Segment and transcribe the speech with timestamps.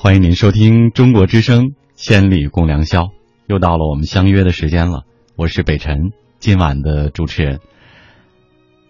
[0.00, 3.02] 欢迎您收听中国之声《千里共良宵》，
[3.48, 5.02] 又到了我们相约的时间了。
[5.34, 7.58] 我是北辰，今晚的主持人。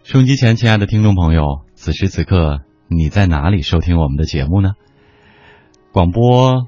[0.03, 4.73] 收音机前，亲爱的听众朋友，此时此刻你在哪里收听我们的节目呢？
[5.93, 6.67] 广播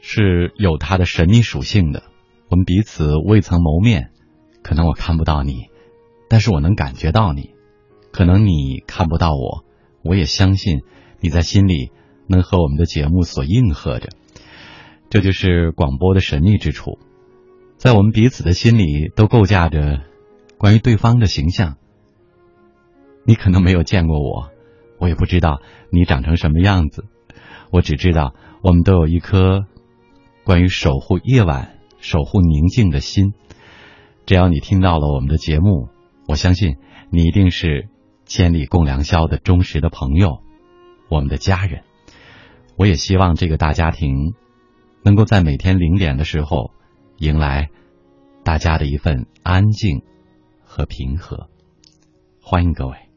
[0.00, 2.04] 是有它的神秘属性的，
[2.48, 4.12] 我们彼此未曾谋面，
[4.62, 5.66] 可能我看不到你，
[6.30, 7.50] 但是我能感觉到你；
[8.12, 9.62] 可能你看不到我，
[10.02, 10.80] 我也相信
[11.20, 11.90] 你在心里。
[12.28, 14.08] 能和我们的节目所应和着，
[15.10, 16.98] 这就是广播的神秘之处，
[17.76, 20.02] 在我们彼此的心里都构架着
[20.58, 21.76] 关于对方的形象。
[23.24, 24.50] 你可能没有见过我，
[24.98, 25.60] 我也不知道
[25.90, 27.04] 你长成什么样子，
[27.70, 29.66] 我只知道我们都有一颗
[30.44, 33.32] 关于守护夜晚、守护宁静的心。
[34.24, 35.88] 只要你听到了我们的节目，
[36.26, 36.76] 我相信
[37.10, 37.88] 你一定是
[38.26, 40.42] 千里共良宵的忠实的朋友，
[41.10, 41.82] 我们的家人。
[42.78, 44.34] 我也希望这个大家庭
[45.02, 46.70] 能够在每天零点的时候
[47.16, 47.70] 迎来
[48.44, 50.02] 大家的一份安静
[50.62, 51.48] 和平和。
[52.40, 53.07] 欢迎各位。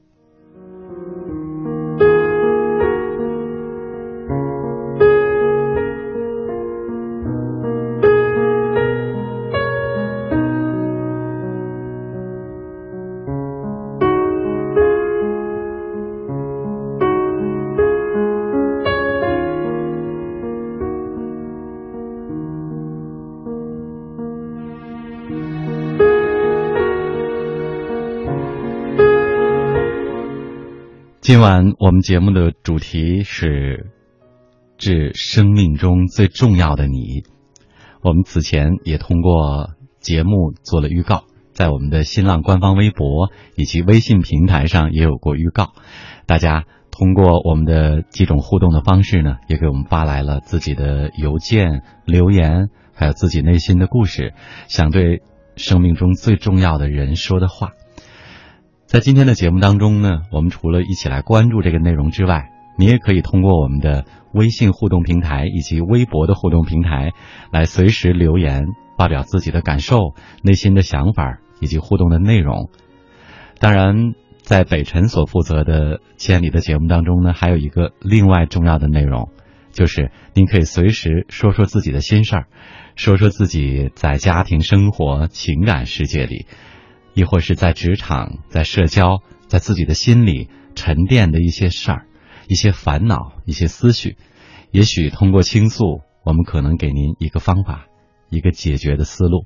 [31.31, 33.89] 今晚我们节目的主题是
[34.77, 37.23] 致生命中最重要的你。
[38.01, 39.69] 我们此前也通过
[40.01, 45.71] 节目做了预告，在我们的新浪官方微博以及微信平台上也有过预告。
[46.25, 54.33] 大家通过我们的几种互动的方式呢，也给我们发来了自己的邮件、留言，还有自己内心的故事，
[54.67, 55.21] 想对
[55.55, 57.69] 生命中最重要的人说的话。
[58.91, 64.03] 在今天的节目当中呢，我们除了一起来关注这个内容之外，你也可以通过我们的
[64.33, 67.13] 微信互动平台以及微博的互动平台，
[67.53, 68.65] 来随时留言
[68.97, 70.13] 发表自己的感受、
[70.43, 72.69] 内心的想法以及互动的内容。
[73.59, 73.95] 当然，
[74.41, 79.29] 在北辰所负责的《千里》的节目当中呢，还有一个另外重要的内容，
[79.71, 82.47] 就是您可以随时说说自己的心事儿，
[82.97, 86.45] 说说自己在家庭生活、情感世界里。
[87.13, 92.05] 亦或是在职场、在社交、在自己的心里沉淀的一些事儿、
[92.47, 94.17] 一些烦恼、一些思绪，
[94.71, 97.85] 也许通过倾诉，我们可能给您一个方法、
[98.29, 99.45] 一个解决的思路。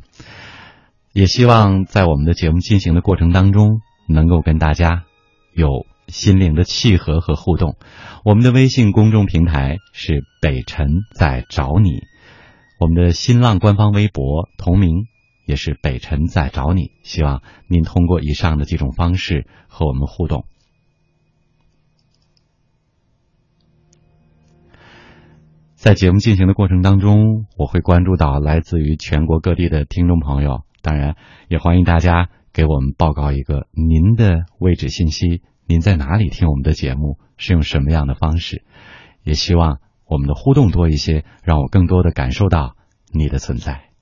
[1.14, 5.04] 也希望在我们的节目进行的过程当中，能够跟大家
[5.54, 5.68] 有
[6.08, 7.78] 心灵的契合和互动。
[8.24, 12.04] 我们的微信公众平台是北辰在找你，
[12.80, 15.06] 我们的新浪官方微博同名。
[15.46, 20.46] 也是北辰在找你，希望您通过以上的几种方式和我们互动。
[25.76, 31.16] 在节目进行的过程当中，我会关注到来自于全国各地的听众朋友，当然
[31.48, 38.64] 也欢迎大家给我们报告一个您的位置信息，您在哪里听我们的节目，是用什么样的方式？
[39.24, 42.76] 也希望我们的互动多一些，让我更多的感受到
[43.12, 43.95] 你的存在。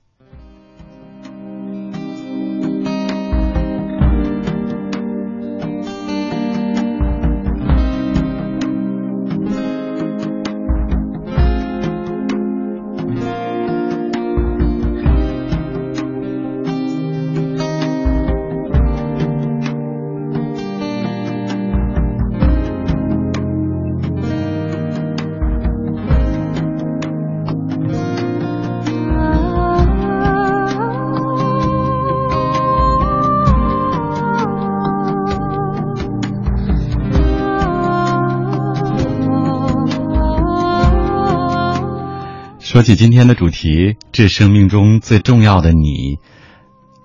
[42.74, 46.18] 说起今天的主题，致生命中最重要的你，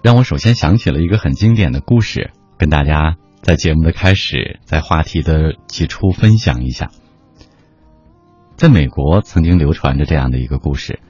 [0.02, 6.90] 让我首先想起了一个很经典的故事，跟大家在节目的开始，在话题的起初分享一下。
[8.58, 11.02] 在美国曾经流传着这样的一个故事，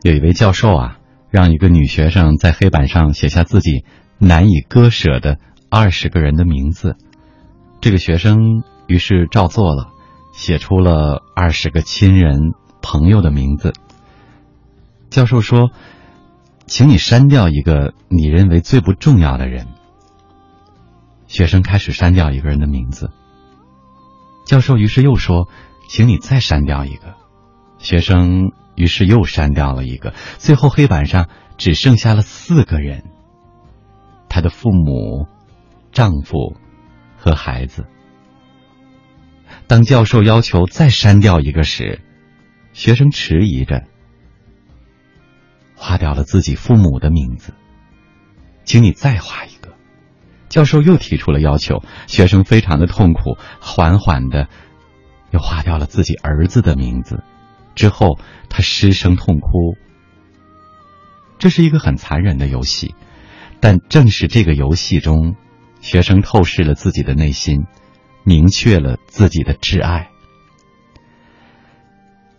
[0.00, 0.98] 有一位教授啊，
[1.28, 3.84] 让一个女学生在黑板上写下自己
[4.16, 5.36] 难以割舍的
[5.68, 6.96] 二十个人的名字，
[7.82, 9.88] 这个学生于是照做了，
[10.32, 13.74] 写出了二十个亲人朋友的名字。
[15.10, 15.70] 教授说
[16.66, 19.66] ：“请你删掉一个你认为最不重要的人。”
[21.26, 23.10] 学生开始删掉一个人的名字。
[24.46, 25.48] 教授于是又说
[25.88, 27.14] ：“请你再删掉一个。”
[27.78, 33.04] 学生于是又删掉了一个，最后黑板上只剩下了四个人：
[34.28, 35.26] 他的父母、
[35.92, 36.56] 丈夫
[37.16, 37.86] 和孩子。
[39.66, 42.00] 当教授要求再删掉一个时，
[42.72, 43.84] 学生迟疑着，
[45.80, 47.54] 划掉了自己父母的名字。
[48.64, 49.72] 请你再画一个。
[50.50, 54.48] 教授又提出了要求，学生非常的痛苦，缓缓的
[55.30, 57.24] 又划掉了自己儿子的名字。
[57.74, 58.18] 之后，
[58.50, 59.48] 他失声痛哭。
[61.38, 62.94] 这是一个很残忍的游戏，
[63.60, 65.36] 但正是这个游戏中，
[65.80, 67.64] 学生透视了自己的内心，
[68.24, 70.10] 明确了自己的挚爱。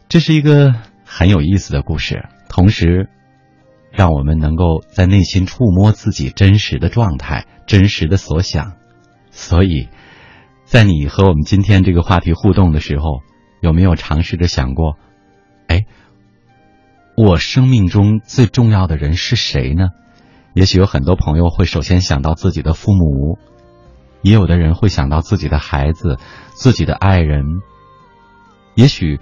[0.09, 3.09] 这是一个很有意思的故事，同时，
[3.91, 8.73] 让我们能够在内心触摸自己真实的状态、真实的所想。
[9.29, 9.89] 所以，
[10.65, 13.21] 在你和我们今天这个话题互动的时候，
[13.61, 14.97] 有没有尝试着想过？
[15.67, 15.85] 哎，
[17.15, 19.89] 我生命中最重要的人是谁呢？
[20.53, 23.37] 也许有很多朋友会首先想到自己的父母，
[24.21, 26.17] 也有的人会想到自己的孩子、
[26.55, 27.45] 自己的爱人，
[28.75, 29.21] 也许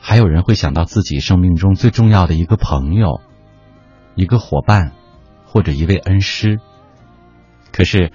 [0.00, 3.20] 还有人会想到自己生命中最重要的一个朋友、
[4.14, 4.92] 一个伙伴
[5.44, 6.60] 或者一位恩师。
[7.72, 8.12] 可是，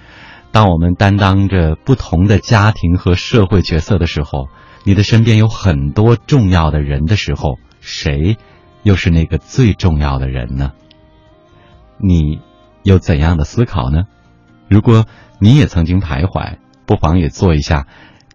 [0.52, 4.48] 当我们担当着不同的家庭和社会角色的时候，
[4.84, 7.58] 你的身边有很多重要的人的时候。
[7.82, 8.36] 谁
[8.82, 10.72] 又是那个最重要的人呢？
[11.96, 12.42] 你
[12.82, 14.02] 有怎样的思考呢？
[14.68, 15.06] 如果
[15.38, 17.86] 你也曾经徘徊，不妨也做一下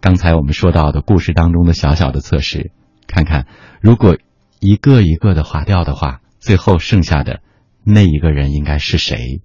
[0.02, 2.72] 刚才我们说到的故事当中的小小的测试，
[3.06, 3.46] 看看
[3.82, 4.18] 如果
[4.60, 7.42] 一个一个的划掉的话，最后剩下的
[7.86, 9.42] 那一个人应该是谁？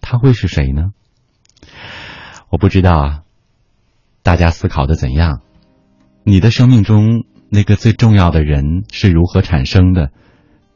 [0.00, 0.92] 他会是谁呢？
[2.50, 3.22] 我不知道啊，
[4.22, 5.40] 大家思考的怎样？
[6.24, 7.24] 你的生命中。
[7.48, 10.10] 那个最重要的人是如何产生的？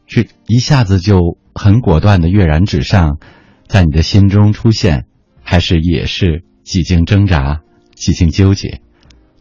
[0.07, 3.19] 是一下子就很果断的跃然纸上，
[3.67, 5.07] 在你的心中出现，
[5.43, 7.62] 还是也是几经挣扎、
[7.97, 8.83] 几经纠结？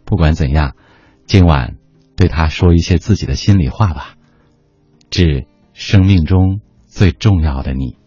[0.05, 0.75] 不管怎样，
[1.27, 1.75] 今晚
[2.17, 4.15] 对他说一些自己的心里话吧，
[5.11, 6.61] 致生命中
[6.99, 7.98] 最重要的你。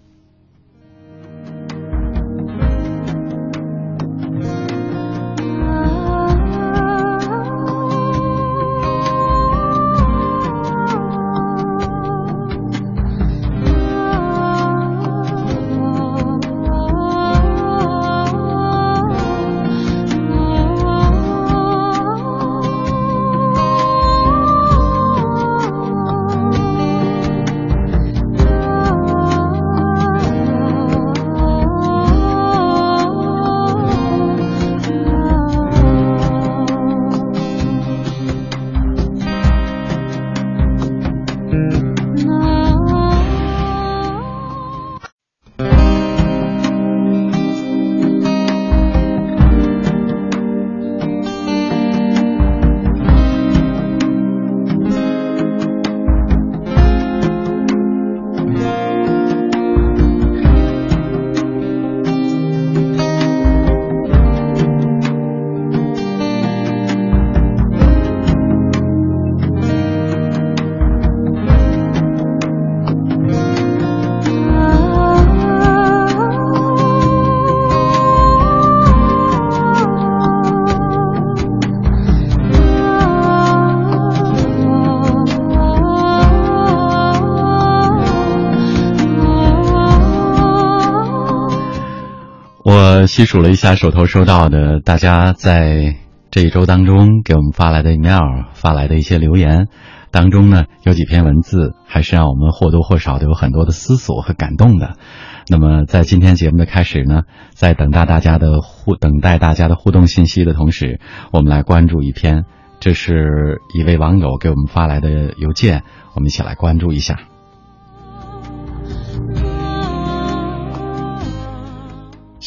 [93.13, 95.97] 细数了一下手头收到的大家在
[96.31, 98.23] 这一周当中给我们发来的 email
[98.55, 99.69] 发来的一些留言
[100.11, 104.97] 当中呢，有几篇文字还是让我们或多或少的有很多的思索和感动的。
[105.51, 110.99] 那么在今天节目的开始呢，在等待大家的互等待大家的互动信息的同时，
[111.33, 112.47] 我们来关注一篇，
[112.81, 115.83] 这是一位网友给我们发来的邮件，
[116.15, 117.19] 我们一起来关注一下。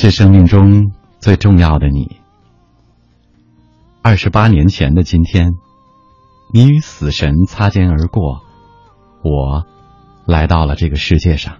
[0.06, 2.18] 是生命中最重要的你。
[4.04, 5.54] 二十八年前的今天，
[6.54, 8.44] 你与死神擦肩而过，
[9.24, 9.66] 我
[10.28, 11.58] 来到了这个世界上。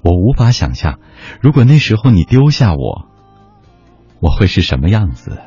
[0.00, 1.00] 我无法想象，
[1.40, 3.08] 如果那时候你丢下我，
[4.20, 5.40] 我会是什么样子。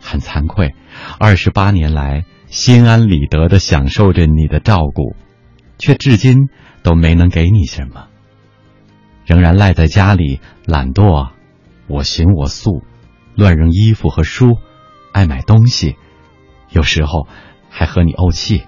[0.00, 0.76] 很惭愧，
[1.18, 5.16] 二十八年来心安理得的享受着你的照顾，
[5.76, 6.50] 却至今
[6.84, 8.06] 都没能给你什么。
[9.32, 11.30] 仍然赖在家里，懒惰，
[11.86, 12.82] 我行我素，
[13.34, 14.58] 乱扔衣服和书，
[15.10, 15.96] 爱买东西，
[16.68, 17.26] 有时候
[17.70, 18.64] 还和你怄气。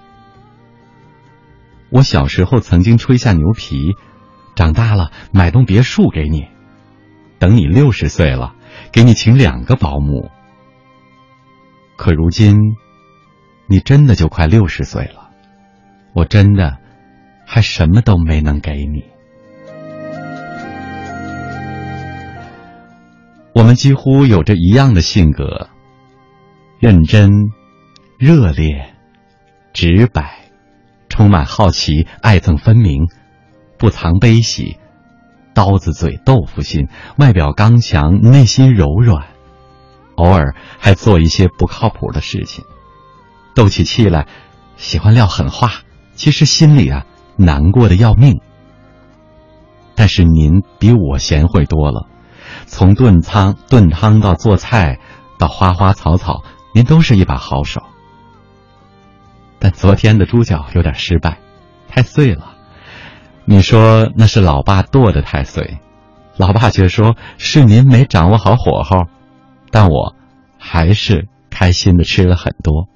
[1.91, 3.93] 我小时候曾经吹下牛皮，
[4.55, 6.47] 长大了买栋别墅给你，
[7.37, 8.55] 等你六十岁了，
[8.91, 10.31] 给你请两个保姆。
[11.95, 12.57] 可如今，
[13.67, 15.29] 你真的就快六十岁了，
[16.15, 16.79] 我真的
[17.45, 19.14] 还什么都没能给你。
[23.55, 25.69] 我们几乎有着一样的性格，
[26.77, 27.31] 认真、
[28.19, 28.93] 热烈、
[29.71, 30.49] 直白。
[31.07, 33.07] 充满好奇，爱憎分明，
[33.77, 34.75] 不藏悲喜，
[35.53, 39.27] 刀子嘴豆腐心，外表刚强，内心柔软，
[40.15, 42.65] 偶尔还做一些不靠谱的事情，
[43.55, 44.27] 斗起气来
[44.75, 45.71] 喜欢撂狠话，
[46.13, 47.05] 其实心里啊
[47.37, 48.41] 难过的要命。
[49.95, 52.09] 但是您比我贤惠多了，
[52.65, 54.99] 从炖汤炖汤到做菜，
[55.37, 56.43] 到花花草草，
[56.73, 57.81] 您都是一把好手。
[59.59, 61.39] 但昨天的猪脚有点失败，
[61.87, 62.55] 太碎了。
[63.45, 65.77] 你说那是老爸剁的太碎，
[66.37, 69.05] 老爸却说是您没掌握好火候。
[69.71, 70.15] 但我
[70.57, 72.87] 还是开心的吃了很多。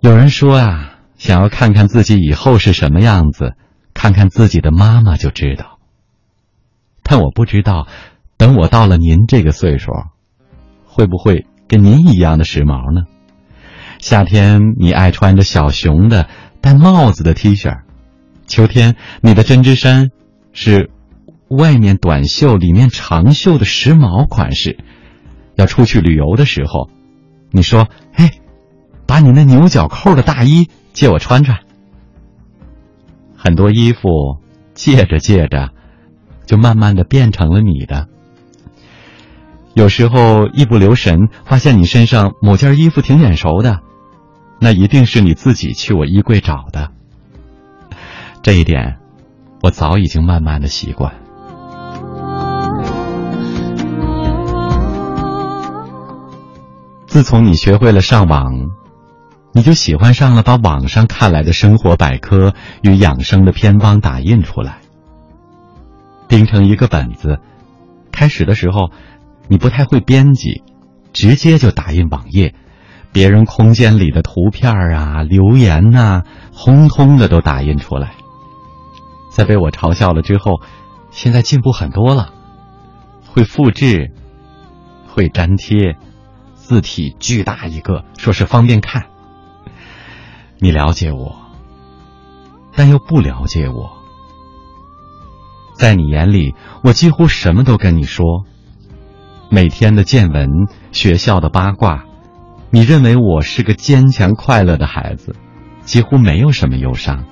[0.00, 3.54] 有人说啊，想要看看自己以后是什么样子，
[3.92, 5.79] 看看自己的妈妈就知道。
[7.10, 7.88] 但我不知道，
[8.36, 9.90] 等我到了您这个岁数，
[10.84, 13.00] 会不会跟您一样的时髦呢？
[13.98, 16.28] 夏天你爱穿着小熊的
[16.60, 17.80] 戴帽子的 T 恤，
[18.46, 20.10] 秋天你的针织衫
[20.52, 20.92] 是
[21.48, 24.78] 外面短袖里面长袖的时髦款式。
[25.56, 26.90] 要出去旅游的时候，
[27.50, 28.34] 你说：“哎，
[29.08, 31.58] 把你那牛角扣的大衣借我穿穿。”
[33.36, 34.38] 很多衣服
[34.74, 35.70] 借着借着，
[36.50, 38.08] 就慢慢的变成了你的。
[39.72, 43.78] 有时候一不留神，发现你身上某件衣服挺眼熟的。
[44.60, 46.90] 那一定是你自己去我衣柜找的，
[48.42, 48.98] 这一点
[49.62, 51.14] 我早已经慢慢的习惯。
[57.06, 58.52] 自从你学会了上网，
[59.52, 64.78] 你就喜欢上了把网上看来的生活百科与养生的偏方打印出来，
[66.30, 67.40] 钉成一个本子。
[68.12, 68.90] 开始的时候，
[69.48, 70.62] 你不太会编辑，
[71.12, 72.54] 直接就打印网页。
[73.12, 76.22] 别人空间里的图片啊、留言呐，
[76.54, 78.12] 通通的都打印出来。
[79.32, 80.60] 在被我嘲笑了之后，
[81.10, 82.32] 现在进步很多了，
[83.26, 84.12] 会复制，
[85.08, 85.96] 会粘贴，
[86.54, 89.06] 字体巨大一个，说是方便看。
[90.60, 91.34] 你了解我，
[92.76, 93.99] 但又不了解我。
[95.80, 98.44] 在你眼里，我几乎什么都跟你说，
[99.50, 102.04] 每天的见闻，学校的八卦。
[102.68, 105.34] 你认为我是个坚强快乐的孩子，
[105.80, 107.24] 几乎没有什么忧伤。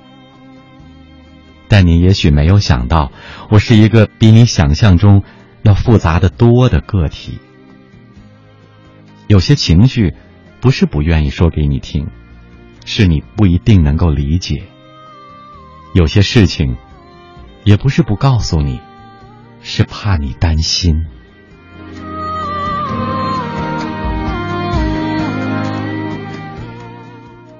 [1.67, 3.11] 但你也许没有想到，
[3.51, 5.21] 我是一个比你想象中
[5.61, 7.37] 要复杂的多的个体。
[9.27, 10.15] 有些情绪
[10.59, 12.07] 不是不愿意说给你听，
[12.83, 14.63] 是你不一定能够理解；
[15.93, 16.77] 有些事情
[17.69, 18.81] 也不是不告诉你，
[19.61, 21.05] 是怕你担心。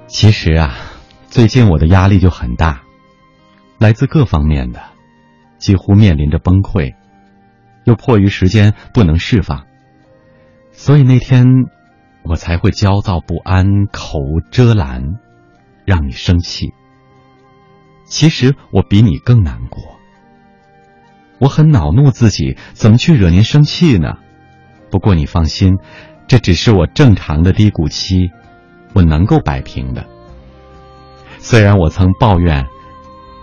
[0.08, 0.74] 其实啊，
[1.28, 2.82] 最近我的压力就很大，
[3.78, 4.82] 来自各方面的，
[5.58, 6.96] 几乎面临着崩溃，
[7.84, 9.66] 又迫于时间不能释放，
[10.72, 11.46] 所以那天
[12.24, 15.20] 我才会焦躁不安、口无遮拦，
[15.84, 16.72] 让你生气。
[18.06, 19.89] 其实我比你更难过，
[21.40, 24.18] 我很恼怒自己怎么去惹您生气呢？
[24.90, 25.78] 不过你放心，
[26.28, 28.30] 这只是我正常的低谷期。
[28.92, 30.04] 我能够摆平的。
[31.38, 32.66] 虽然我曾抱怨，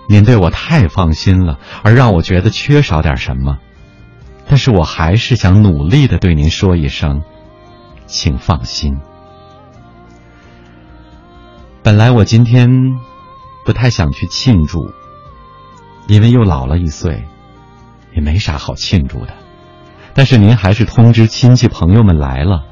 [0.09, 3.59] 您对我太放心了，而让我觉得缺少点什么，
[4.45, 7.23] 但是我还是想努力的对您说一声，
[8.07, 8.99] 请放心。
[11.81, 12.69] 本来我今天
[13.63, 14.91] 不太想去庆祝，
[16.09, 17.23] 因为又老了一岁，
[18.17, 19.33] 也没啥好庆祝的。
[20.15, 22.65] 但是您还是通知亲戚朋友们来了。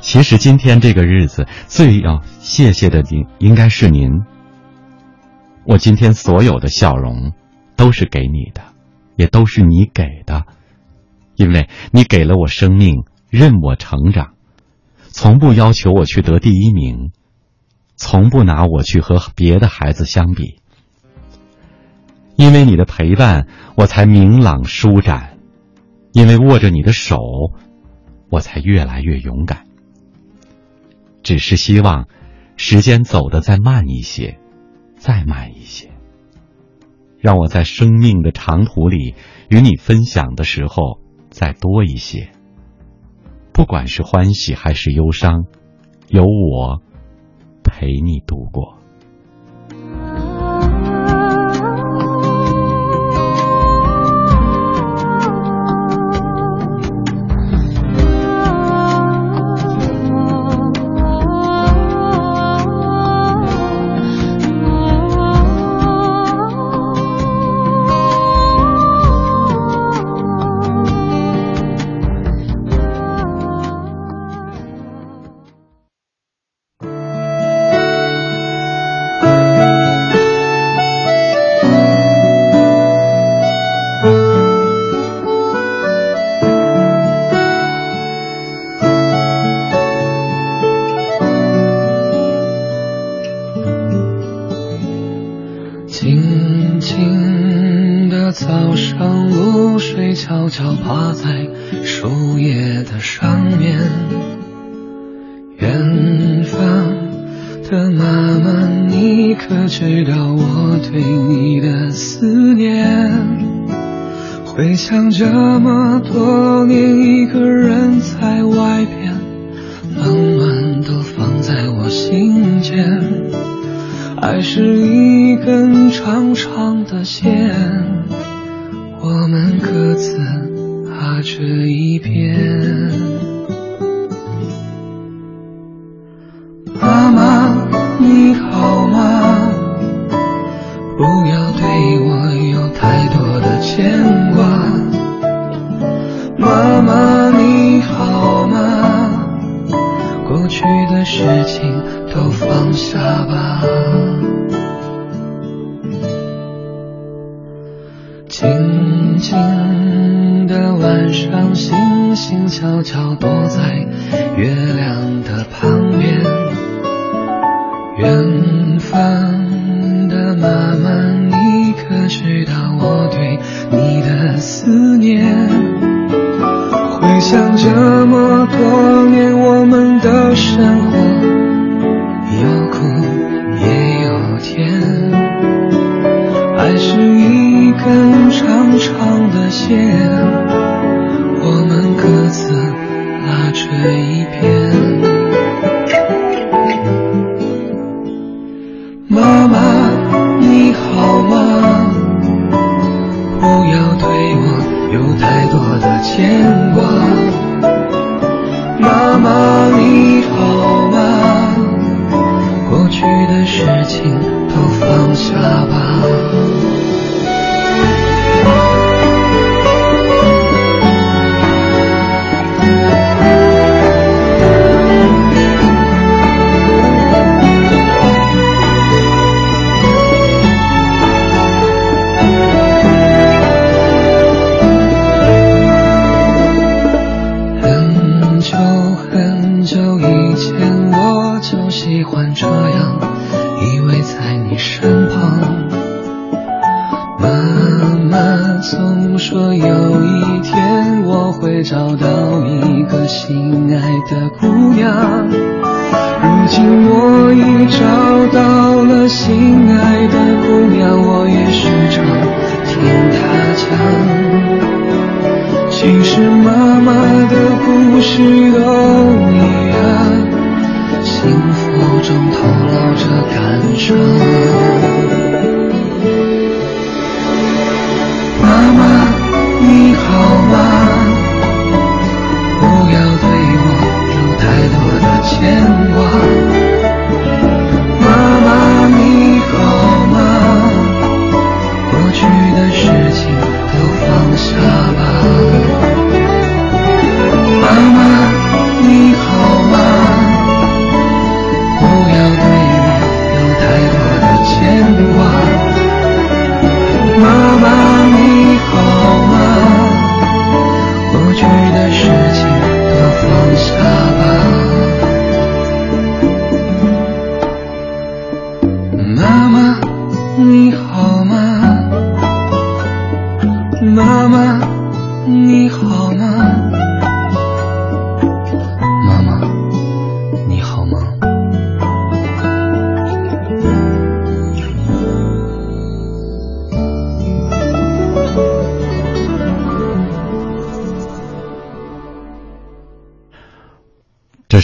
[0.00, 4.22] 其实今天这个日子最要谢谢的您应该是您。
[5.64, 7.32] 我今天所有的笑容
[7.74, 8.62] 都是给你的，
[9.16, 10.44] 也都是你给的，
[11.34, 14.34] 因为你给了我生命，任我成长，
[15.08, 17.10] 从不要求我去得第一名，
[17.96, 20.61] 从不拿我去和别的孩子相比。
[22.36, 23.46] 因为你的陪伴，
[23.76, 25.36] 我才明朗舒展；
[26.12, 27.18] 因为握着你的手，
[28.30, 29.66] 我才越来越勇敢。
[31.22, 32.08] 只是希望
[32.56, 34.38] 时间走得再慢一些，
[34.96, 35.90] 再慢一些，
[37.20, 39.14] 让我在生命的长途里
[39.48, 40.98] 与你分享的时候
[41.30, 42.30] 再多一些。
[43.52, 45.44] 不管是欢喜还是忧伤，
[46.08, 46.82] 有我
[47.62, 48.81] 陪你度过。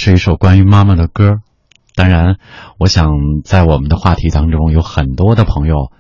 [0.08, 1.40] 是一首关于妈妈的歌。
[1.94, 2.38] 当然，
[2.78, 3.10] 我想
[3.44, 5.92] 在我们的话题当中，有很多的朋友，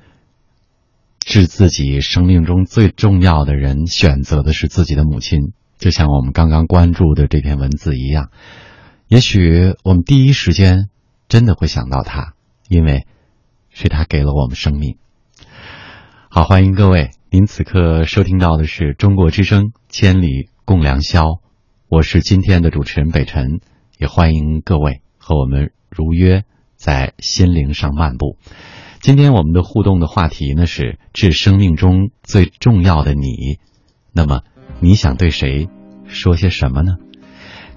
[1.26, 8.30] 是自己生命中最重要的人，选择的是自己的母亲，就像我们刚刚关注的这篇文字一样。
[9.08, 10.88] 也许我们第一时间
[11.28, 12.32] 真的会想到他，
[12.66, 13.06] 因为
[13.68, 14.96] 是他给了我们生命。
[16.30, 21.24] 好，欢迎各位，您此刻收听到的是中国之声《千里共良宵》，
[21.90, 23.60] 我是今天的主持人北辰，
[23.98, 25.72] 也欢迎各位和我们。
[25.90, 26.44] 如约
[26.76, 28.36] 在心灵上漫步。
[29.00, 33.58] 今天我们的互动的话题呢是致生命中最重要的你。
[34.12, 34.42] 那么
[34.78, 35.70] 你想对谁
[36.06, 36.98] 说些什么呢？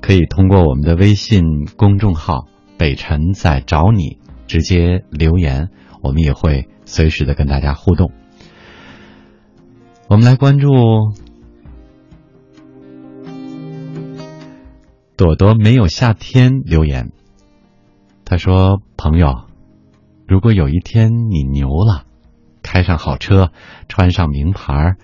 [0.01, 5.69] 可以通过我们的微信公众号“北辰在找你”直接留言，
[6.03, 8.11] 我们也会随时的跟大家互动。
[10.09, 10.67] 我们来关注
[15.21, 17.11] 朵朵没有夏天留言。
[18.25, 19.43] 他说：“朋友，
[20.27, 22.05] 如果有一天你牛了，
[22.63, 23.51] 开上好车，
[23.87, 24.95] 穿上名牌，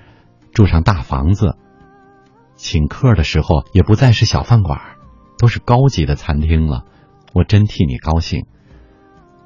[0.53, 1.56] 住上大房子，
[2.56, 4.82] 请客的时候也不再是小饭馆，
[5.38, 6.86] 都是高级的餐厅了，
[7.32, 8.47] 我真替你高兴。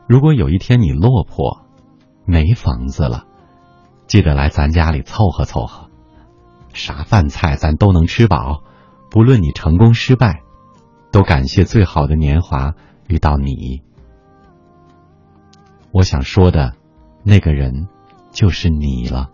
[0.07, 1.65] 如果有一天你落魄，
[2.23, 3.25] 没房子了，
[4.07, 5.89] 记得来咱家里凑合凑合，
[6.71, 8.63] 啥饭菜咱都能吃饱，
[9.09, 10.43] 不论你成功失败，
[11.11, 12.73] 都感谢最好的年华。”
[13.07, 13.81] 遇到你，
[15.91, 16.75] 我想说的
[17.23, 17.89] 那个人
[18.31, 19.29] 就是你了。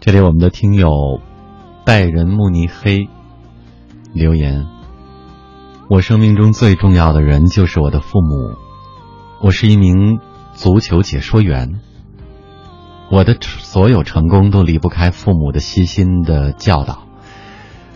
[0.00, 1.20] 这里我们的听友
[1.84, 3.08] 拜仁慕尼黑。
[4.12, 4.66] 留言：
[5.88, 8.56] 我生命中最重要的人就是我的父母。
[9.40, 10.18] 我是一名
[10.54, 11.80] 足球解说员。
[13.10, 17.06] 我的所有成功都离不开父母的悉心的教导。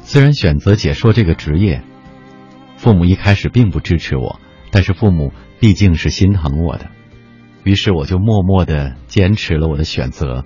[0.02, 1.82] 虽然选择解说这个职业，
[2.76, 6.86] 父母一开始并不支持我，但是父母毕竟是心疼我的，
[7.62, 10.44] 于是我就默默的坚持了我的选择。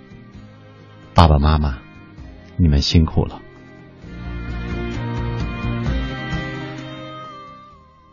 [1.14, 1.79] 爸爸妈妈，
[2.59, 3.40] 你们辛苦了。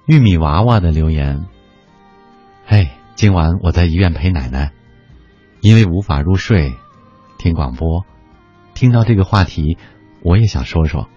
[0.05, 1.45] 玉米娃娃的留言：
[2.65, 4.71] 嘿，今晚我在医院陪奶奶，
[5.61, 6.75] 因为无法入睡，
[7.39, 8.05] 听广播，
[8.75, 9.79] 听到这个话题，
[10.21, 11.09] 我也想说说，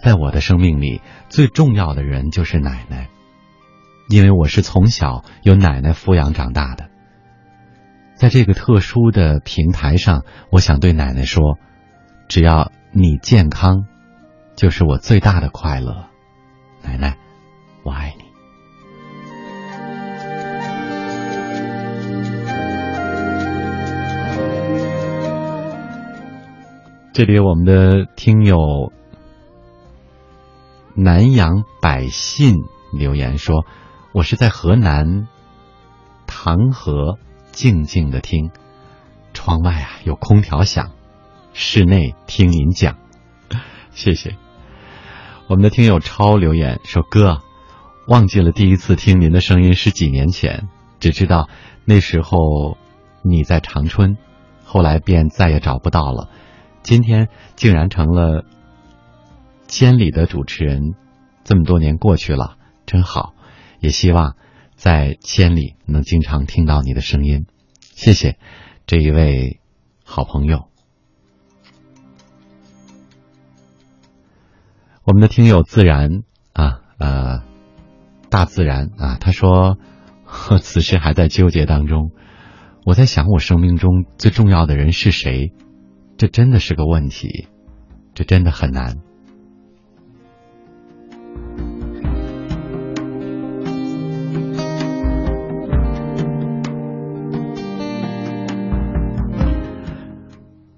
[0.00, 3.08] 在我的生命里最重要的人就是奶奶，
[4.08, 6.88] 因为我是从小由奶奶抚养长大的。
[8.14, 11.58] 在这个特殊的平台上，我想对奶奶说：
[12.28, 13.86] 只要你健康，
[14.54, 16.04] 就是我最大的快乐，
[16.82, 17.16] 奶奶。
[17.82, 18.24] 我爱你。
[27.14, 28.92] 这里有我们的听友
[30.94, 32.56] 南阳百姓
[32.92, 33.64] 留言说
[34.12, 35.26] ：“我是在河南
[36.26, 37.18] 唐河
[37.52, 38.50] 静静的听，
[39.32, 40.92] 窗外啊有空调响，
[41.60, 42.98] 室内听您讲，
[43.90, 44.36] 谢谢。”
[45.50, 47.42] 我们的听友超留言说：“哥。”
[48.06, 50.68] 忘记了第一次听您的声音是几年前，
[51.00, 51.48] 只知道
[51.84, 52.78] 那时候
[53.22, 54.16] 你在长春，
[54.64, 56.30] 后来便再也找不到了。
[56.82, 58.46] 今天竟然成了
[59.66, 60.94] 千里的主持人，
[61.42, 63.34] 这么多年过去了，真好。
[63.80, 64.36] 也希望
[64.76, 67.46] 在千里能经常听到你的声音。
[67.80, 68.38] 谢谢
[68.86, 69.60] 这一位
[70.04, 70.67] 好朋友，
[75.08, 77.40] 我们的听友自然啊呃。
[78.28, 79.78] 大自然啊，他说，
[80.60, 82.10] 此时还在纠结当中。
[82.84, 85.54] 我在想，我生命中最重要的人是谁？
[86.18, 87.48] 这真的是个问题，
[88.12, 88.96] 这真的很难。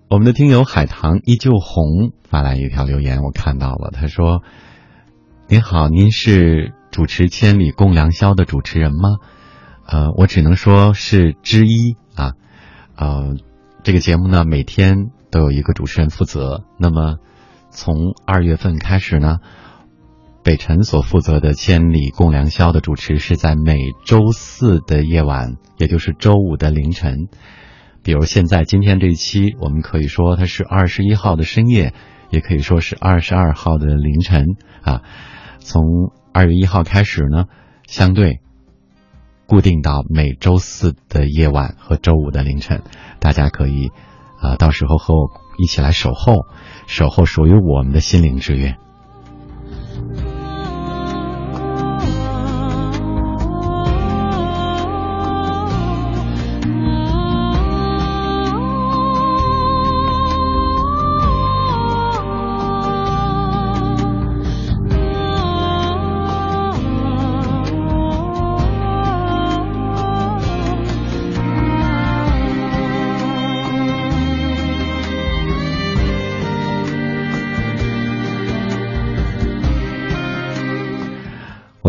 [0.08, 4.42] 我们的听友海棠依旧红发来一条留言，我看到了，他说
[5.48, 9.18] ：“您好，您是？”主持《千里共良宵》的主持人吗？
[9.86, 12.32] 呃，我只能说是之一啊。
[12.96, 13.36] 呃，
[13.84, 16.64] 这个节目呢，每天都有一个主持人负责。
[16.80, 17.18] 那么，
[17.70, 19.38] 从二月份开始呢，
[20.42, 27.28] 北辰所负责的《千里共良宵》的主持是在每周四的夜晚，也就是周五的凌晨。
[28.02, 31.94] 比如现在今天这一期，我们可以说它是二十一号的深夜，
[32.30, 35.02] 也可以说是二十二号的凌晨啊。
[35.58, 35.82] 从
[36.32, 37.44] 二月一号开始呢，
[37.86, 38.40] 相对
[39.46, 42.82] 固定到每周四的夜晚和周五的凌晨，
[43.18, 43.90] 大家可以
[44.40, 46.46] 啊，到时候和我一起来守候，
[46.86, 48.76] 守候属于我们的心灵之约。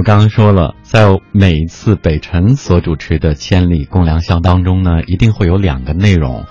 [0.01, 6.43] 我刚刚说了，在每一次北辰所主持的《千里共良宵》当中呢，一定会有两个内容。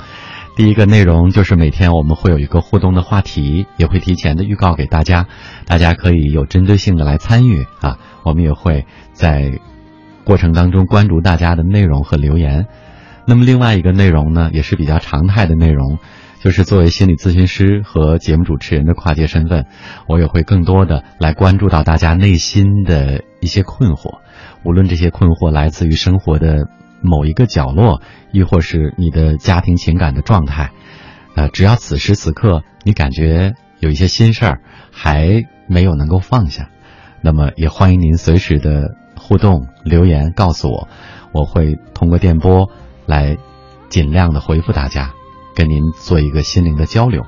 [0.54, 5.26] 第一个内容就是每天我们会有一个互动的话题，也会提前的预告给大家，
[5.66, 7.98] 大家可以有针对性的来参与啊。
[8.22, 9.58] 我们也会在
[10.22, 12.68] 过程当中关注大家的内容和留言。
[13.26, 15.98] 那么另外一个内容呢，也是比较常态的内容。
[16.40, 19.66] 就是作为心理咨询师和节目主持人的跨界身份，
[20.08, 24.20] 我也会更多的来关注到大家内心的一些困惑，
[24.64, 26.66] 无论这些困惑来自于生活的
[27.02, 28.00] 某一个角落，
[28.32, 30.70] 亦或是你的家庭情感的状态，
[31.34, 36.70] 呃，只要此时此刻你感觉有一些心事儿还没有能够放下，
[37.20, 40.88] 那么也欢迎您随时的互动留言告诉我，
[41.32, 42.70] 我会通过电波
[43.04, 43.36] 来
[43.90, 45.12] 尽量的回复大家。
[45.54, 47.24] 跟您做一个心灵的交流。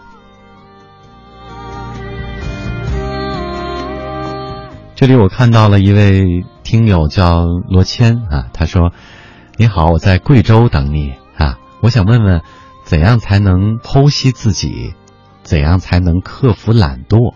[4.94, 8.92] 这里我看到了一位听友叫罗谦啊，他说
[9.58, 12.42] ：“你好，我在贵州等你啊，我想问问，
[12.84, 14.94] 怎样才能剖析自己？
[15.42, 17.34] 怎样才能克服懒惰？”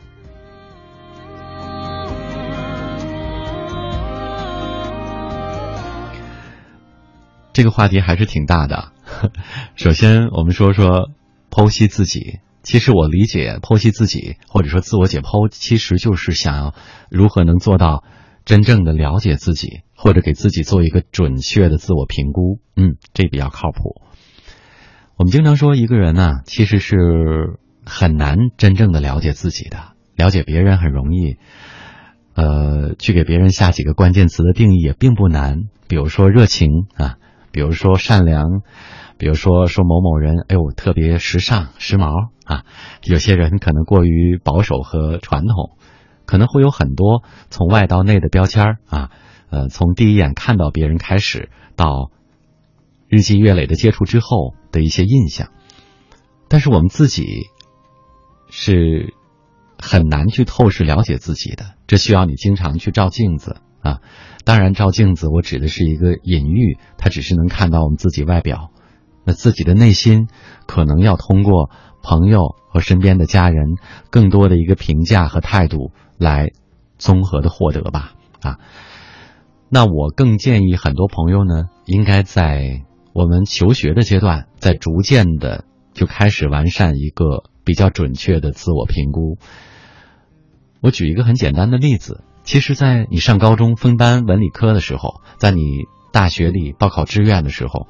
[7.53, 8.93] 这个话题还是挺大的。
[9.77, 11.11] 首先，我们说说
[11.51, 12.41] 剖析自己。
[12.63, 16.75] 其实我理解剖析自己，或者说自我解剖，其实就是想要
[17.11, 18.03] 如何能做到
[18.45, 22.59] 真正的了解自己，或者给自己做一个准确的自我评估。
[22.75, 24.03] 嗯，这比较靠谱。
[25.17, 26.97] 我们经常说，一个人呢，其实是
[27.85, 29.93] 很难真正的了解自己的。
[30.17, 31.37] 了解别人很容易，
[32.35, 35.69] 呃，去给别人下几个关键词的定义也并不难。
[35.87, 37.15] 比如说热情啊，
[37.53, 38.45] 比如说善良。
[39.19, 42.65] 比如说说某某人，哎呦，特别时尚时髦啊！
[43.03, 45.77] 有些人可能过于保守和传统，
[46.27, 49.11] 可能会有很多从外到内的标签啊。
[49.49, 52.11] 呃，从第一眼看到别人开始，到
[53.09, 55.49] 日积月累的接触之后的一些印象。
[56.49, 57.25] 但是我们自己
[58.51, 59.15] 是
[59.79, 64.01] 很难去透视了解自己的，这需要你经常去照镜子啊。
[64.45, 68.71] 当然，照镜子我指的是一个隐喻，它只是能看到我们自己外表。
[69.27, 70.29] 那自己的内心，
[70.67, 71.69] 可能要通过
[72.01, 73.77] 朋友和身边的家人
[74.09, 76.53] 更多的一个评价和态度来
[76.97, 78.13] 综合的获得吧。
[78.41, 78.59] 啊，
[79.69, 89.39] 那我更建议很多朋友呢，应该在我们求学的阶段，在逐渐的就开始完善一个比较准确的自我评估。
[90.81, 95.63] 我举一个很简单的例子，其实，在你上高中分班文理科的时候，在你
[96.13, 97.89] 大学里报考志愿的时候。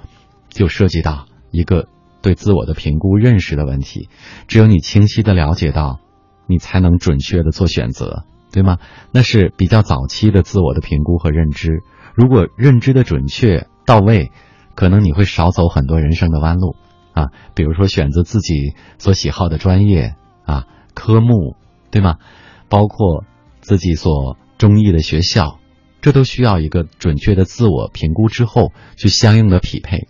[0.56, 1.86] 就涉及到一个
[2.22, 4.08] 对自我的评估、认识的问题。
[4.48, 6.00] 只有你清晰的了解到，
[6.48, 8.78] 你才能准确的做选择，对吗？
[9.12, 11.82] 那是比较早期的自我的评估和认知。
[12.14, 14.32] 如果认知的准确到位，
[14.74, 16.74] 可能你会少走很多人生的弯路
[17.12, 17.28] 啊。
[17.54, 20.14] 比如说选择自己所喜好的专业
[20.46, 20.64] 啊、
[20.94, 21.56] 科目，
[21.90, 22.16] 对吗？
[22.70, 23.24] 包括
[23.60, 25.58] 自己所中意的学校，
[26.00, 30.08] 这都需要一个准确的自我评估之后去相应的匹配。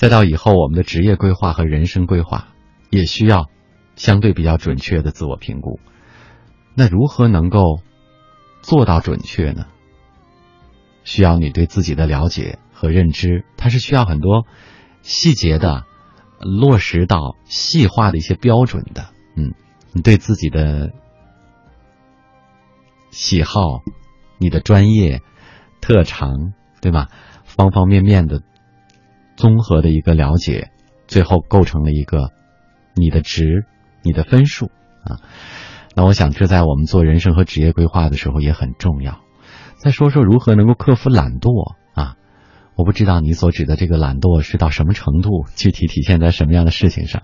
[0.00, 2.48] 再到以后，我们的职业规划和人生规划
[2.88, 3.50] 也需要
[3.96, 5.78] 相对比较准确的自我评估。
[6.74, 7.80] 那如何能够
[8.62, 9.66] 做到准确呢？
[11.04, 14.46] 需要你对自己的了解和认知，它是需要很多
[15.02, 15.84] 细节的
[16.38, 19.10] 落实到细化的一些标准的。
[19.36, 19.52] 嗯，
[19.92, 20.92] 你对自己的
[23.10, 23.82] 喜好、
[24.38, 25.20] 你的专业
[25.82, 27.08] 特长，对吧？
[27.44, 28.40] 方方面面的。
[29.40, 30.70] 综合的一个了解，
[31.08, 32.30] 最后构成了一个
[32.94, 33.64] 你的值、
[34.02, 34.66] 你的分数
[35.02, 35.16] 啊。
[35.96, 39.20] 那我想，这在我们做人生和职业规划的时候也很重要。
[39.78, 42.16] 再说说如何能够克服懒惰啊？
[42.76, 47.22] 我不知道你所指的这个懒惰是到什么程度，具体体现在什么样的事情上。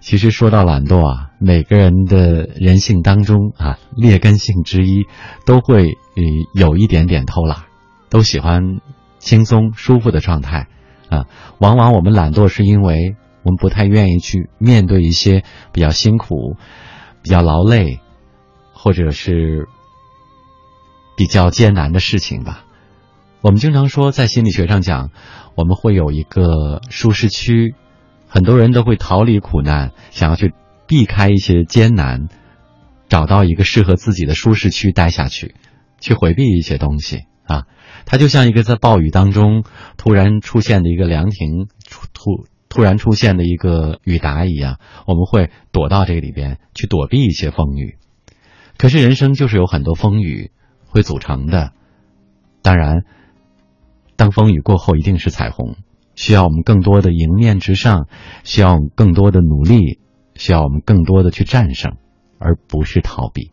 [0.00, 5.04] 其实说到懒惰啊，每个人的人性当中啊，劣根性之一
[5.46, 6.22] 都会呃
[6.54, 7.64] 有一点点偷懒，
[8.10, 8.80] 都喜欢
[9.18, 10.68] 轻松舒服的状态
[11.18, 11.26] 啊。
[11.58, 16.56] 往往我们懒惰是因为我们不太愿意去面对一些比较辛苦、
[17.22, 18.00] 比较劳累，
[18.72, 19.68] 或者是
[21.16, 22.64] 比较艰难的事情吧。
[23.40, 25.10] 我们经常说，在心理学上讲，
[25.54, 27.74] 我们会有一个舒适区，
[28.26, 30.54] 很多人都会逃离苦难，想要去
[30.86, 32.28] 避开一些艰难，
[33.08, 35.54] 找到一个适合自己的舒适区待下去，
[36.00, 37.66] 去回避一些东西啊。
[38.06, 39.64] 它就像一个在暴雨当中
[39.96, 41.68] 突然出现的一个凉亭，
[42.12, 47.96] 突突然出现的一个雨达一样，我们会躲到这个里边去躲避一些风雨。
[48.76, 50.50] 可是人生就是有很多风雨
[50.86, 51.72] 会组成的，
[52.62, 53.04] 当然。
[54.16, 55.74] 当风雨过后，一定是彩虹。
[56.14, 58.06] 需要我们更多的迎面直上，
[58.44, 59.98] 需要我们更多的努力，
[60.36, 61.96] 需要我们更多的去战胜，
[62.38, 63.50] 而不是逃避。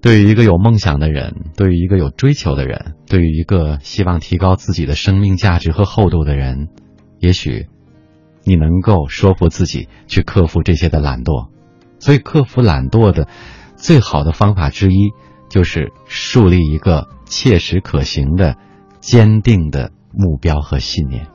[0.00, 6.68] 对于一个有梦想的人，对于一个有追求的人，对于一个希望提高自己的生命价值和厚度的人，
[7.18, 7.66] 也许
[8.44, 11.48] 你能够说服自己去克服这些的懒惰。
[11.98, 13.28] 所以，克服懒惰的
[13.76, 15.10] 最好的方法之一，
[15.48, 17.08] 就是树立一个。
[17.30, 18.56] 切实可行的、
[19.00, 21.26] 坚定的目标和信念。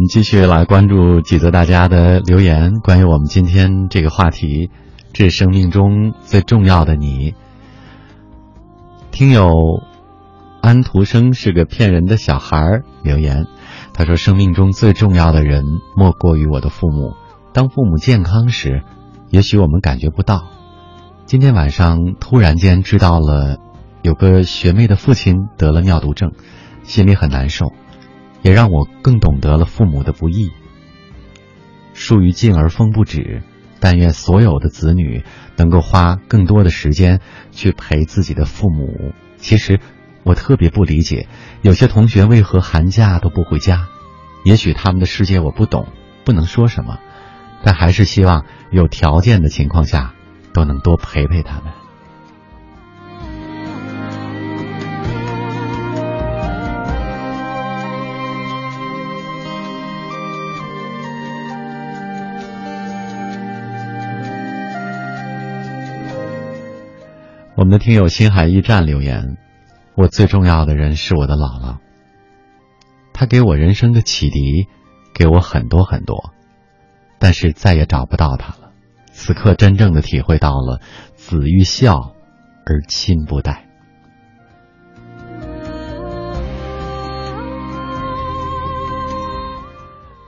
[0.00, 4.70] 我们继续来关注几则大家的留言，关于我们今天这个话题，
[5.12, 7.34] 致生命中最重要的你。
[9.10, 9.52] 听友
[10.62, 13.46] 安徒生是个骗人的小孩留言，
[13.92, 17.12] 他说：“生命中最重要的人莫过于我的父母。
[17.52, 18.82] 当父母健康时，
[19.28, 20.46] 也许我们感觉不到。
[21.26, 23.58] 今天晚上突然间知道了，
[24.00, 26.32] 有个学妹的父亲得了尿毒症，
[26.84, 27.66] 心里很难受。”
[28.42, 30.50] 也让我更懂得了父母的不易。
[31.94, 33.42] 树欲静而风不止，
[33.78, 35.24] 但愿所有的子女
[35.56, 39.12] 能够花更多的时间去陪自己的父母。
[39.36, 39.80] 其实，
[40.22, 41.28] 我特别不理解，
[41.62, 43.88] 有些同学为何寒假都不回家。
[44.44, 45.88] 也许他们的世界我不懂，
[46.24, 46.98] 不能说什么，
[47.62, 50.14] 但还是希望有条件的情况下，
[50.54, 51.79] 都能多陪陪他们。
[67.70, 69.36] 们的听友心海驿站留言
[69.94, 71.76] ：“我最重要的人是我的姥姥，
[73.12, 74.66] 她给我人生的启迪，
[75.14, 76.32] 给我很多很多，
[77.20, 78.72] 但是再也找不到她了。
[79.12, 80.80] 此刻真正的体会到了
[81.14, 82.16] ‘子欲孝
[82.66, 83.68] 而亲不待’。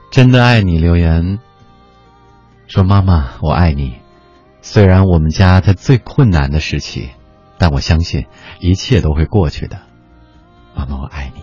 [0.09, 1.39] 真的爱你。”留言
[2.67, 3.97] 说：“妈妈，我爱你。
[4.61, 7.09] 虽然我们家在最困难的时期。”
[7.63, 8.25] 但我相信
[8.59, 9.83] 一切都会过去的，
[10.75, 11.41] 妈妈，我爱你。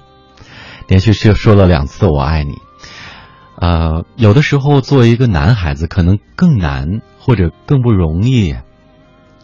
[0.87, 2.59] 连续说说了两次我爱你。
[3.57, 8.55] 呃，有的时候作为一个男孩子，可能更难或者更不容易，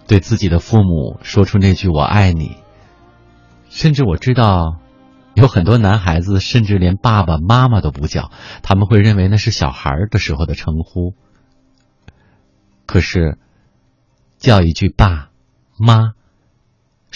[0.07, 2.59] 对自己的父母说出那句我爱你。
[3.71, 4.77] 甚至我知道，
[5.33, 8.31] 有很多男孩子甚至连爸爸妈妈都不叫，
[8.63, 11.15] 他们会认为那是小孩的时候的称呼。
[12.85, 13.39] 可是，
[14.37, 15.31] 叫一句爸
[15.79, 16.13] 妈。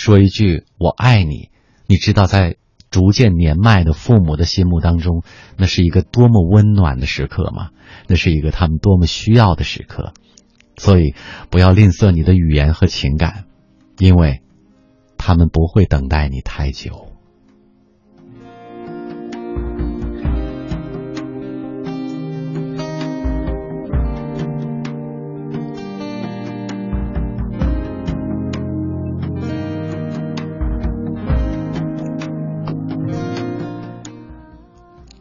[0.01, 1.51] 说一句“我爱你”，
[1.87, 2.57] 你知道，在
[2.91, 5.23] 逐渐年迈的父母的心目当中，
[5.59, 7.69] 那是一个多么温暖的时刻吗？
[8.09, 10.15] 那是一个他们多么需要的时刻。
[10.79, 11.15] 所以，
[11.51, 13.45] 不要吝啬你的语言和情感，
[13.99, 14.41] 因为
[15.19, 17.10] 他们不会等待你太久。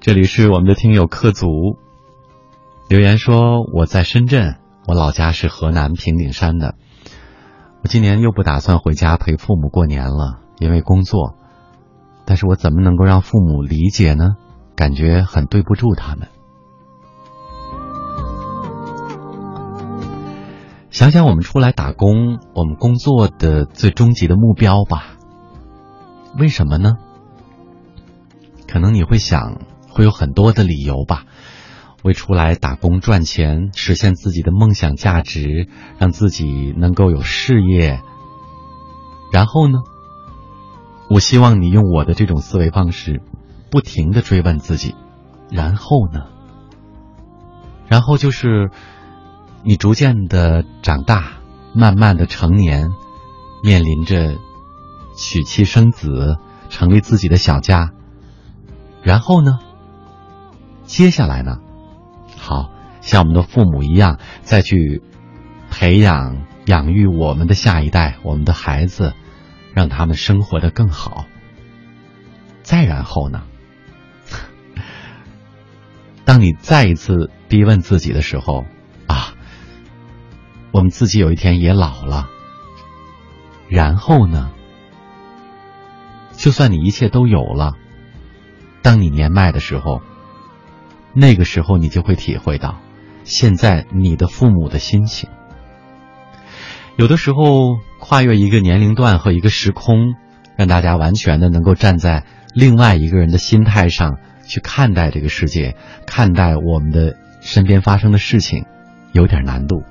[0.09, 1.77] 这里是我们的听友客组
[2.87, 4.55] 留言说：“我在深圳，
[4.87, 6.73] 我老家是河南平顶山的。
[7.83, 11.35] 我今年又不打算回家陪父母过年了，因为工作。
[12.25, 14.35] 但是我怎么能够让父母理解呢？
[14.75, 16.27] 感觉很对不住他们。
[20.89, 25.19] 想想我们出来打工，我们工作的最终极的目标吧。
[26.39, 26.97] 为什么呢？
[28.67, 29.59] 可能你会想，
[29.99, 31.25] 会有很多的理由吧。
[32.03, 37.99] 为出来打工赚钱，实现自己的梦想价值，让自己能够有事业。
[39.33, 39.79] 然后呢？
[41.09, 43.21] 我希望你用我的这种思维方式，
[43.69, 44.95] 不停的追问自己。
[45.51, 46.27] 然后呢？
[47.89, 48.71] 然后就是
[49.63, 51.33] 你逐渐的长大，
[51.73, 52.91] 慢慢的成年，
[53.61, 54.37] 面临着
[55.17, 56.37] 娶妻生子，
[56.69, 57.91] 成立自己的小家。
[59.03, 59.59] 然后呢？
[60.89, 61.59] 接下来呢？
[62.35, 65.03] 好像我们的父母一样，再去
[65.69, 69.13] 培养、养育我们的下一代，我们的孩子，
[69.75, 71.25] 让他们生活的更好。
[72.63, 73.43] 再然后呢？
[76.25, 78.65] 当你再一次逼问自己的时候，
[79.05, 79.35] 啊，
[80.71, 82.27] 我们自己有一天也老了。
[83.69, 84.49] 然后呢？
[86.31, 87.75] 就算你一切都有了，
[88.81, 90.01] 当你年迈的时候。
[91.13, 92.79] 那个时候，你就会体会到，
[93.23, 95.29] 现在你的父母的心情。
[96.97, 100.15] 有的时候，跨越一个年龄段和一个时空，
[100.55, 108.65] 让大家完全的能够站在另外一个人的心态上去看待这个世界，看待我们的身边发生的事情，
[109.11, 109.83] 有点难度。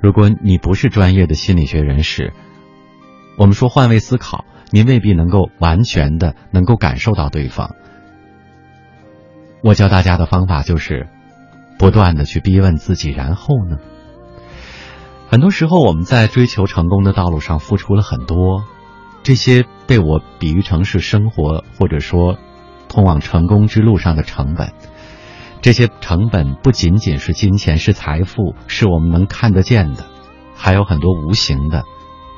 [0.00, 2.32] 如果你不是专业的心理学人士，
[3.36, 7.74] 我们说换位思考，您未必能够完全的能够感受到对方。
[9.64, 11.08] 我教大家的方法就是，
[11.78, 13.78] 不断的去逼问自己，然后呢？
[15.30, 18.64] 很多时候我们在追求成功的道路上付出了很多，
[19.22, 22.36] 这些被我比喻成是生活或者说
[22.90, 24.74] 通往成功之路上的成本。
[25.62, 30.04] 这些成本不仅仅是金钱，是财富，是我们能看得见的，
[30.54, 31.84] 还有很多无形的，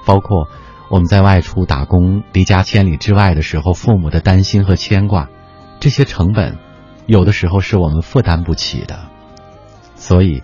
[0.07, 0.47] 包括
[0.89, 5.29] 我们在外出打工、离家千里之外的时候，父母的担心和牵挂，
[5.81, 6.59] 这些成本。
[7.07, 9.09] 有的时候是我们负担不起的，
[9.95, 10.43] 所以，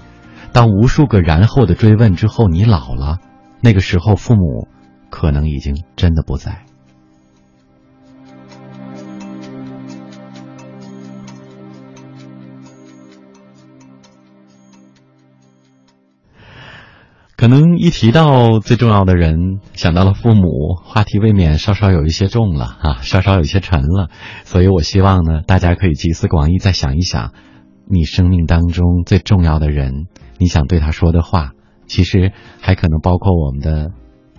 [0.52, 3.18] 当无数个然后的追问之后，你老了，
[3.60, 4.68] 那个时候父母
[5.10, 6.64] 可能已经真的不在。
[17.42, 24.10] 可能一提到最重要的人，想到了父母，话题未免稍稍有一些重了啊，稍稍有些沉了。
[24.44, 27.32] 所以我希望呢，大家可以集思广益，再想一想，
[27.88, 30.06] 你生命当中最重要的人，
[30.38, 31.50] 你想对他说的话，
[31.88, 32.30] 其实
[32.60, 33.90] 还可能包括我们的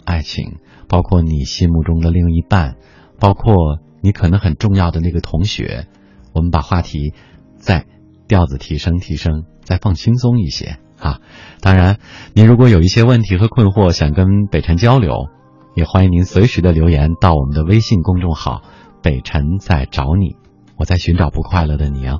[0.05, 2.77] 爱情，包括你心目中的另一半，
[3.19, 5.87] 包括你可能很重要的那个同学。
[6.33, 7.13] 我们把话题
[7.57, 7.85] 再
[8.29, 10.77] 调子提升提升，再放轻松一些。
[11.03, 11.19] 啊，
[11.59, 11.99] 当然，
[12.33, 15.27] 您如果有一些问题和困惑想跟北辰交流，
[15.75, 18.61] 也欢迎您随时的留言到我们的微信公众号
[19.03, 20.37] “北辰在找你”，
[20.79, 22.19] 我在寻找不快乐的你啊。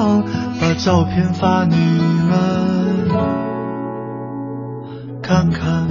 [0.71, 3.09] 把照片发你们
[5.21, 5.90] 看看。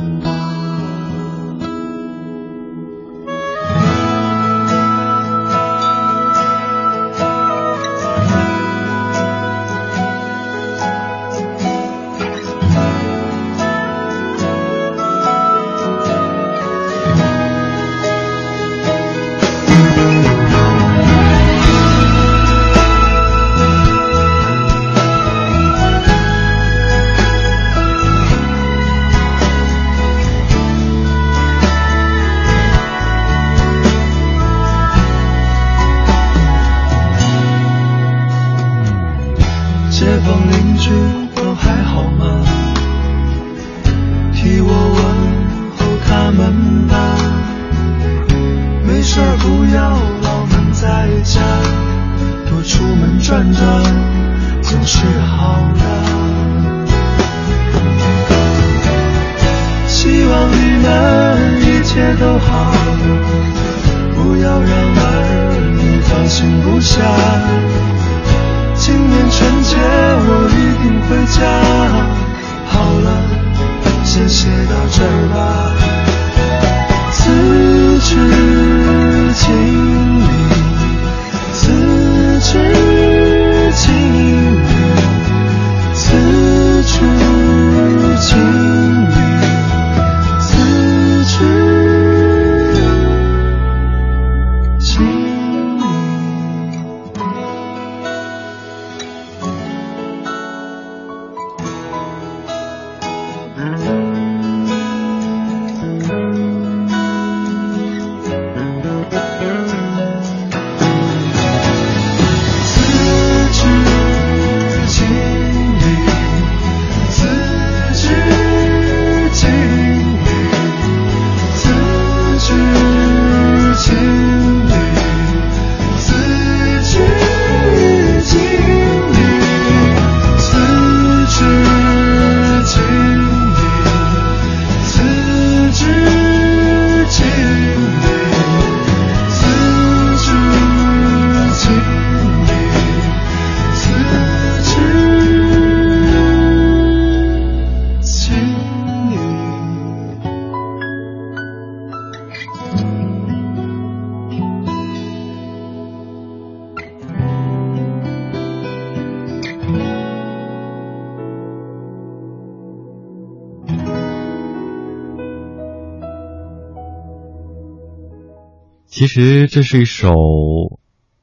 [169.00, 170.10] 其实这是一首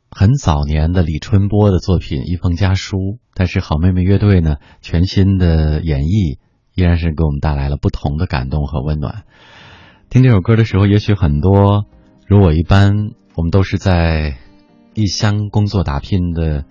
[0.10, 2.98] 很早年的李春波的作品《一封家书》，
[3.36, 6.40] 但是好妹妹乐队呢全新的演绎
[6.74, 9.26] 依然是给我们带来了不同的感动和温暖。
[10.10, 11.86] 听这首歌的时候，也许很多
[12.26, 14.38] 如我一般，我们都是在
[14.96, 16.66] 异乡工作打拼的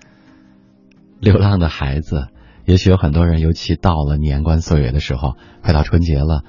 [1.20, 2.26] 流浪的孩子。
[2.64, 6.42] 也许有很多人，尤其到了年关岁月的时候，快到春节了，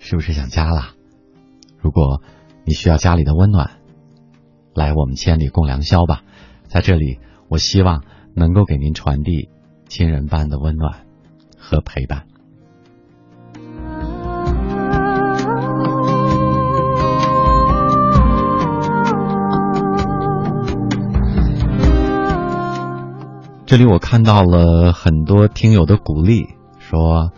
[0.00, 0.94] 是不是想家了？
[1.78, 2.22] 如果
[2.64, 3.72] 你需要家里的温暖。
[4.78, 6.22] 来，我们千里共良宵吧！
[6.68, 7.18] 在这里，
[7.48, 8.04] 我希望
[8.34, 9.48] 能够给您传递
[9.88, 11.04] 亲人般的温暖
[11.58, 12.24] 和陪伴。
[23.66, 26.46] 这里我看到了很多听友的鼓励，
[26.78, 27.32] 说：“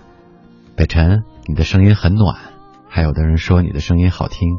[0.76, 2.36] 北辰，你的声音很暖。”
[2.86, 4.59] 还有的人说你的声音好听。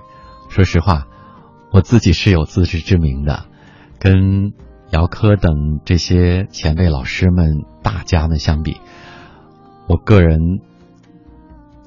[0.50, 1.06] 说实话。
[1.72, 3.46] 我自己是有自知之明的，
[3.98, 4.52] 跟
[4.92, 8.76] 姚科等这些前辈老师们、大家们相比，
[9.88, 10.60] 我个人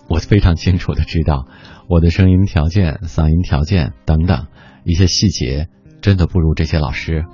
[0.09, 1.47] 我非常清楚的知道，
[1.87, 4.47] 我的声音条件、嗓音条件等等
[4.85, 5.69] 一些细节，
[6.01, 7.27] 真的不如这些老师。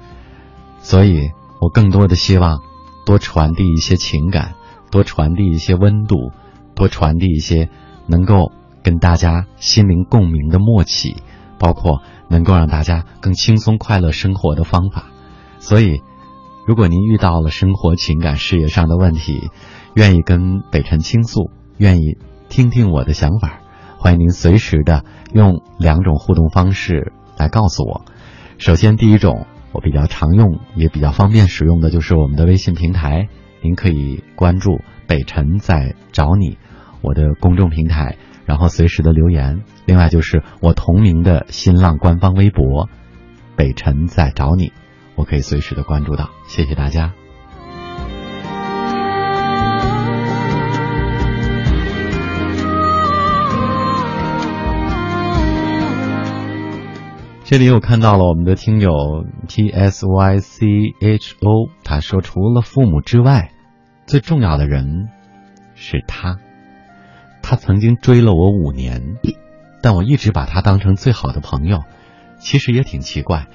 [0.80, 1.30] 所以
[1.61, 2.59] 我更多的希望
[3.07, 4.55] 多传递一些情感，
[4.90, 6.32] 多传递一些温度，
[6.74, 7.68] 多传递一些
[8.09, 8.51] 能够
[8.82, 11.14] 跟大家心灵共鸣的默契，
[11.61, 12.03] 包括。
[12.31, 15.11] 能够让大家更轻松快乐生活的方法，
[15.59, 16.01] 所以，
[16.64, 19.51] 如果您遇到了生活、情感、事业上的问题，
[19.95, 22.16] 愿意跟北辰倾诉，愿意
[22.49, 23.61] 听听我的想法，
[23.99, 25.05] 欢迎您随时的
[25.35, 28.05] 用两种互动方式来告诉我。
[28.59, 33.28] 首先，第一种我比较常用也比较方便使用的就是我们的微信平台，
[33.61, 36.59] 您可以关注北辰在找你，
[37.03, 38.16] 我的公众平台，
[38.51, 39.62] 然后随时的留言。
[39.86, 42.88] 另外就是我同名的新浪官方微博，
[43.55, 44.72] 北辰在找你，
[45.14, 46.30] 我可以随时的关注到。
[46.48, 47.12] 谢谢大家。
[57.44, 58.90] 这里我看到了我们的听友
[59.46, 60.66] T S Y C
[61.01, 63.53] H O，他说除了父母之外，
[64.07, 65.09] 最重要的人
[65.76, 66.38] 是他。
[67.43, 69.16] 他曾经追了我五年，
[69.82, 71.82] 但我一直把他当成最好的朋友。
[72.38, 73.47] 其实也挺奇怪，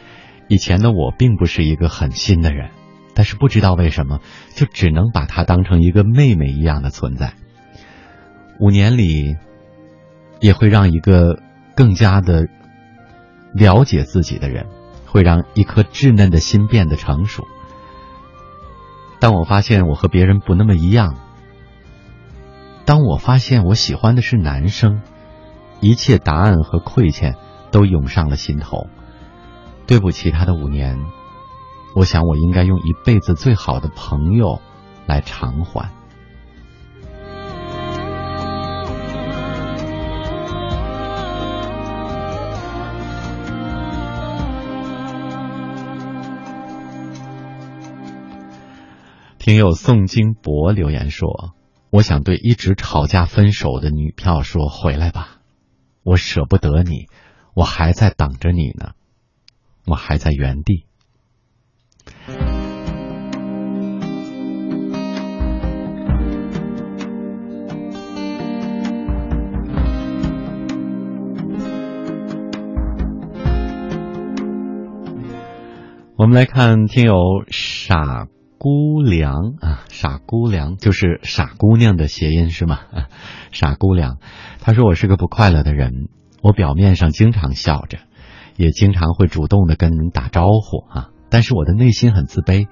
[0.48, 2.70] 以前的我并不是一个狠心的人，
[3.14, 4.20] 但是不知道为什么，
[4.56, 7.34] 就只能把他当成一个妹妹一样的存在。
[8.60, 9.36] 五年里，
[10.40, 11.40] 也会让一个
[11.76, 12.48] 更加的。
[13.54, 14.68] 了解自己的人，
[15.06, 17.48] 会让一颗稚嫩的心变得成熟。
[19.22, 21.16] 当我发现我和别人不那么一样，
[22.86, 25.02] 当我发现我喜欢的是男生，
[25.82, 27.36] 一切答案和亏欠
[27.72, 28.88] 都涌上了心头。
[29.88, 31.00] 对不起他的五年，
[31.96, 34.62] 我想我应该用一辈子最好的朋友
[35.08, 35.90] 来偿还。
[49.40, 51.54] 听友宋金博留言说
[51.96, 55.38] ：“我想对一直吵架分手的女票说，回来吧，
[56.04, 57.08] 我舍不得你，
[57.54, 58.92] 我还在等着你呢，
[59.86, 60.84] 我还在原地。”
[76.18, 77.16] 我们来看听友
[77.50, 78.28] 傻。
[78.66, 82.80] 姑娘啊，傻姑娘就是傻姑娘的谐音是吗？
[83.52, 84.18] 傻姑娘，
[84.60, 86.10] 她说我是个不快乐的人，
[86.42, 88.00] 我表面上经常笑着，
[88.58, 92.68] 也经常会主动的跟人打招呼啊，但是我的内心很自卑，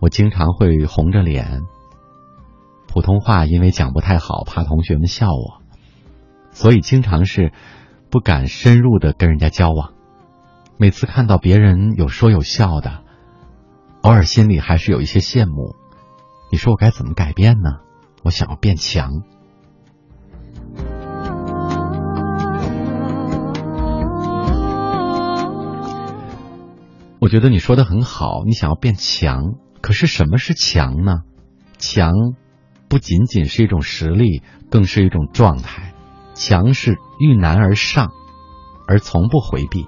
[0.00, 1.62] 我经常会红着脸。
[2.86, 5.62] 普通话因为讲不太好，怕同学们笑我，
[6.50, 7.54] 所以经常是
[8.10, 9.94] 不敢深入的跟人家交往。
[10.76, 13.07] 每次看到别人有说有笑的。
[14.02, 15.74] 偶尔心里还是有一些羡慕，
[16.52, 17.80] 你说我该怎么改变呢？
[18.22, 19.22] 我想要变强。
[27.20, 29.42] 我觉得你说的很好，你想要变强，
[29.82, 31.22] 可是什么是强呢？
[31.76, 32.12] 强
[32.88, 35.92] 不仅仅是一种实力，更是一种状态。
[36.34, 38.12] 强是遇难而上，
[38.86, 39.86] 而从不回避。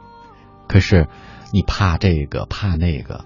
[0.69, 1.09] 可是
[1.53, 3.25] 你怕这个，怕那个。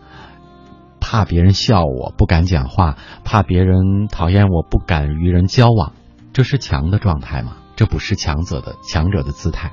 [1.07, 5.93] 怕别人笑我不敢讲话，怕别人讨厌我不敢与人交往，
[6.33, 7.59] 这是强的状态吗？
[7.77, 9.73] 这不是强者的强者的姿态。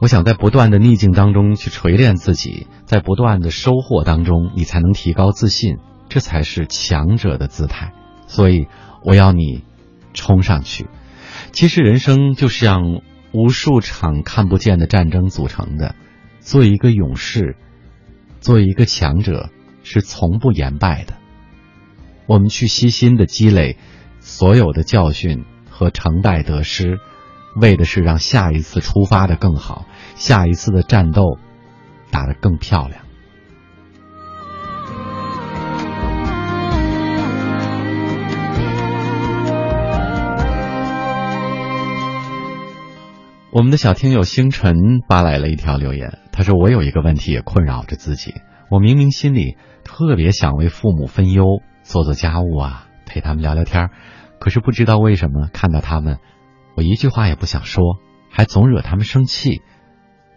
[0.00, 7.92] 我想在不断的逆境当中去锤炼自己，在不断的收获当中，你才能提高自信，这才是强者的姿态。
[8.28, 8.68] 所以
[9.02, 9.64] 我要你
[10.12, 10.86] 冲上去。
[11.50, 13.00] 其实人生就像
[13.32, 15.96] 无数场看不见的战争组成的。
[16.38, 17.56] 做一个勇士，
[18.38, 19.50] 做一个强者。
[19.84, 21.14] 是从不言败的。
[22.26, 23.76] 我们去悉心的积累
[24.18, 26.98] 所有的教训和成败得失，
[27.60, 31.38] 为的是让下一次出发的更好，下一次的战斗
[32.10, 33.04] 打得更漂亮。
[43.52, 44.74] 我们的小听友星辰
[45.06, 48.34] 发来了一条留言，他说：“我有一个问题也困扰着自己，
[48.70, 53.90] 我明明心里……”特别想为父母分忧，做做家务啊，陪他们聊聊天
[54.40, 56.18] 可是不知道为什么看到他们，
[56.76, 57.82] 我一句话也不想说，
[58.30, 59.62] 还总惹他们生气，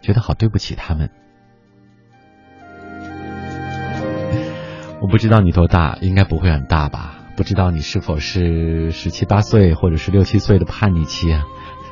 [0.00, 1.10] 觉得好对不起他们。
[5.00, 7.14] 我不知道你多大，应该不会很大吧？
[7.36, 11.44] 不知道你是否是十七八岁，或者是六七岁的叛逆期啊？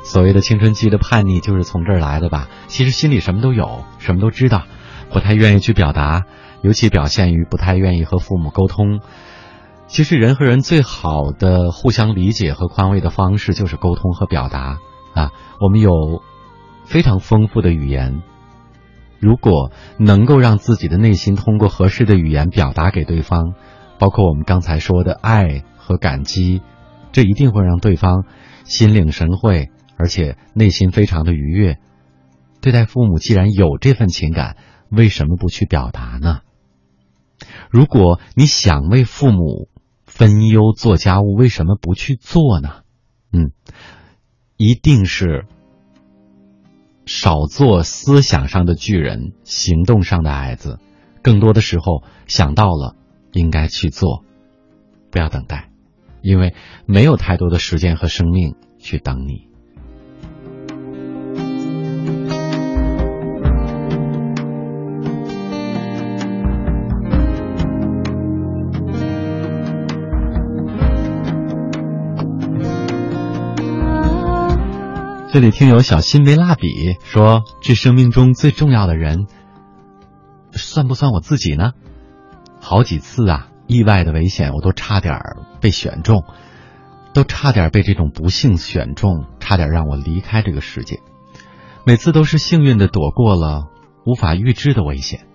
[0.03, 2.49] 所谓的青春期的叛逆，就是从这儿来的吧？
[2.67, 4.65] 其实心里什么都有，什么都知道，
[5.11, 6.25] 不太愿意去表达。
[6.67, 9.01] 尤其表现于不太愿意和父母沟通。
[9.87, 14.79] 其实人和人最好的互相理解和宽慰的方式就是沟通和表达
[15.15, 15.31] 啊。
[15.61, 15.93] 我们有
[16.85, 18.21] 非常丰富的语言，
[19.21, 23.55] 如果能够让自己的内心通过合适的语言表达给对方，
[24.01, 26.63] 包括我们刚才说的爱和感激，
[27.13, 28.25] 这一定会让对方
[28.65, 31.77] 心领神会，而且内心非常的愉悦。
[32.61, 34.57] 对待父母，既然有这份情感，
[34.91, 36.41] 为什么不去表达呢？
[37.71, 39.69] 如果你想为父母
[40.05, 42.83] 分忧做家务，为什么不去做呢？
[43.33, 43.53] 嗯，
[44.57, 45.47] 一定是
[47.05, 50.79] 少做思想上的巨人，行动上的矮子。
[51.23, 52.95] 更多的时候想到了，
[53.33, 54.25] 应该去做，
[55.11, 55.71] 不要等待，
[56.23, 56.55] 因为
[56.87, 59.46] 没有太多的时间和生命去等你。
[75.37, 79.27] 这里听友小新为蜡笔说：“这生命中最重要的人，
[80.53, 81.75] 算不算我自己呢？
[82.59, 85.21] 好几次啊，意外的危险我都差点
[85.61, 86.25] 被选中，
[87.13, 91.01] 都差点被这种不幸选中，差点让我离开这个世界。
[91.85, 93.67] 每次都是幸运的躲过了
[94.07, 95.27] 无法预知的危险，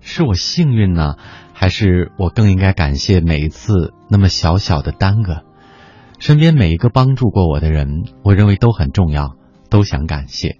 [0.00, 1.16] 是我幸运呢，
[1.54, 5.42] 还是我更应该感谢每一次那么小小的耽搁？”
[6.24, 9.36] 身边每一个帮助过我的人，我认为都很重要，
[9.68, 10.56] 都想感谢，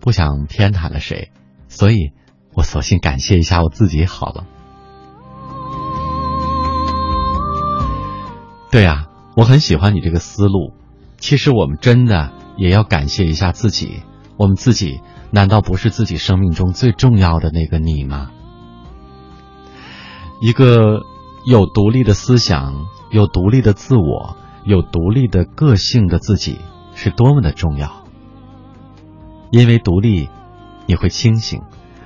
[0.00, 1.30] 不想偏袒了谁，
[1.68, 2.10] 所以，
[2.54, 4.46] 我索性感谢一下我自己好了。
[8.72, 10.72] 对呀，我很喜欢你这个思路。
[11.18, 14.02] 其实我们真的也要感谢一下自己，
[14.36, 15.00] 我们自己
[15.30, 18.32] 难道不是自己生命中最重要的那个你吗？
[20.40, 21.02] 一个
[21.44, 24.36] 有独立的思想，有独立的自我。
[24.66, 26.58] 有独立的个性的自己
[26.94, 28.04] 是多么的重要。
[29.50, 30.28] 因为独立，
[30.86, 31.60] 你会清醒；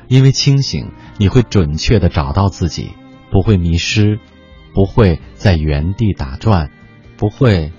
[0.08, 2.90] 因为清醒，你会准确的找到自己，
[3.30, 4.20] 不会迷失，
[4.74, 6.70] 不会在原地打转，
[7.16, 7.72] 不会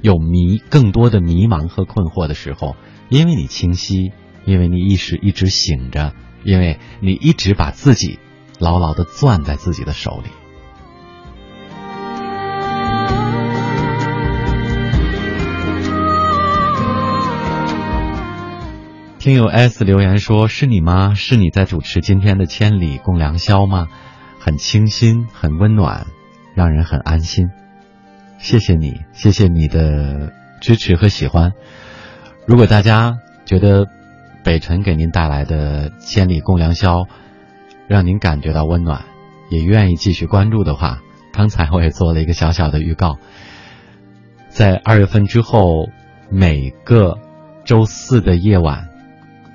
[0.00, 2.76] 有迷更多的迷茫和困惑的时候。
[3.10, 4.10] 因为你清晰，
[4.46, 6.14] 因为你意识一直醒着，
[6.44, 8.18] 因为你一直把自己
[8.58, 10.30] 牢牢的攥在自己的手里。
[19.22, 21.14] 听友 S 留言说：“是你吗？
[21.14, 23.86] 是你在主持今天的千里共良宵吗？
[24.40, 26.08] 很清新，很温暖，
[26.56, 27.50] 让人很安心。
[28.38, 31.52] 谢谢你，谢谢你的支持和喜欢。
[32.48, 33.86] 如果大家觉得
[34.42, 37.06] 北辰给您带来的千里共良宵
[37.86, 39.04] 让您感觉到温暖，
[39.50, 40.98] 也愿意继续关注的话，
[41.32, 43.18] 刚才我也做了一个小小的预告，
[44.48, 45.90] 在二月份之后
[46.28, 47.18] 每个
[47.64, 48.88] 周四的夜晚。”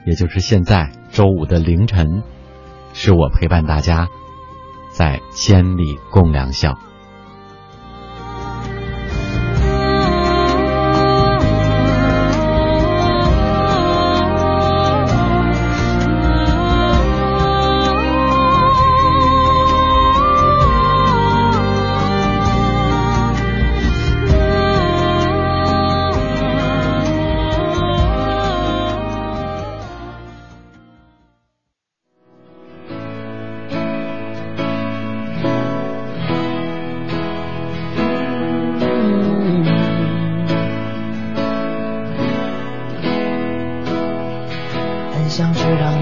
[0.08, 2.24] 也就是现在周五的凌晨，
[2.94, 4.08] 是我陪伴大家
[4.90, 6.78] 在千里共良宵。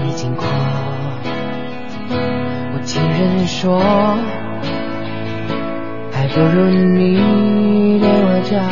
[0.08, 0.44] 已经过，
[2.72, 3.80] 我听人说，
[6.12, 8.62] 还不如你对我讲。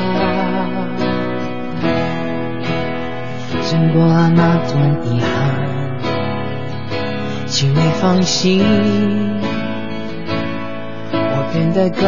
[3.62, 4.72] 经过了那段
[5.04, 5.28] 遗憾，
[7.46, 8.62] 请你放心，
[11.10, 12.02] 我变得更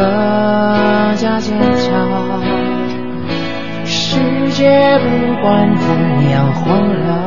[1.17, 1.85] 加坚强。
[3.83, 4.19] 世
[4.51, 5.05] 界不
[5.41, 5.85] 管怎
[6.29, 6.65] 样混
[7.05, 7.26] 乱。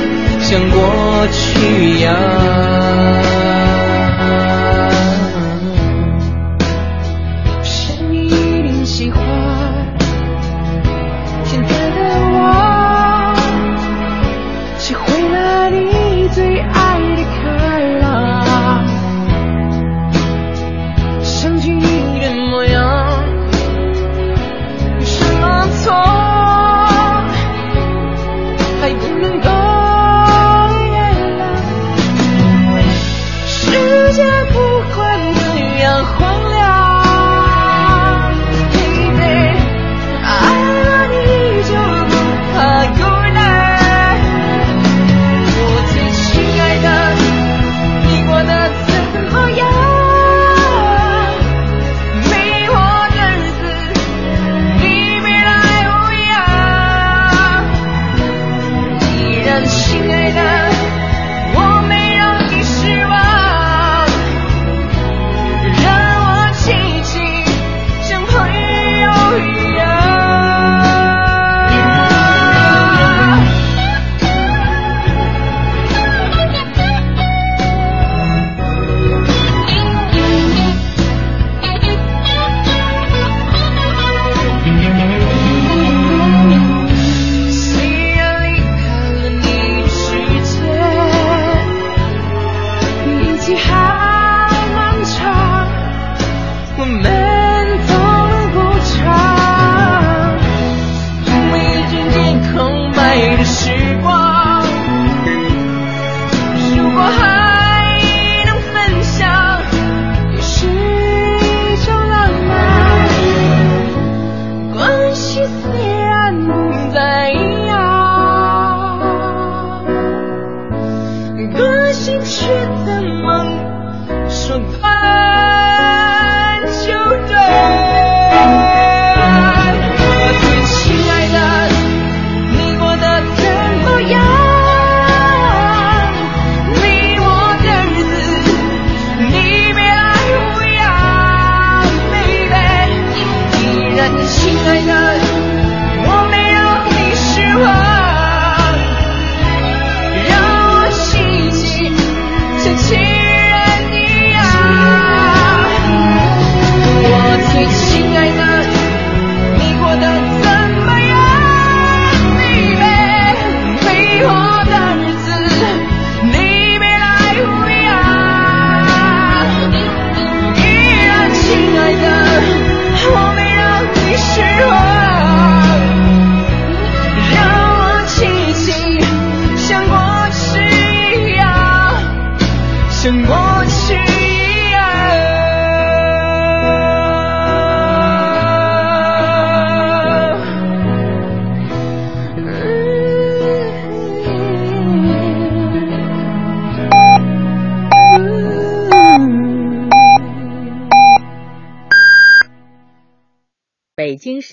[0.51, 3.40] 像过去一样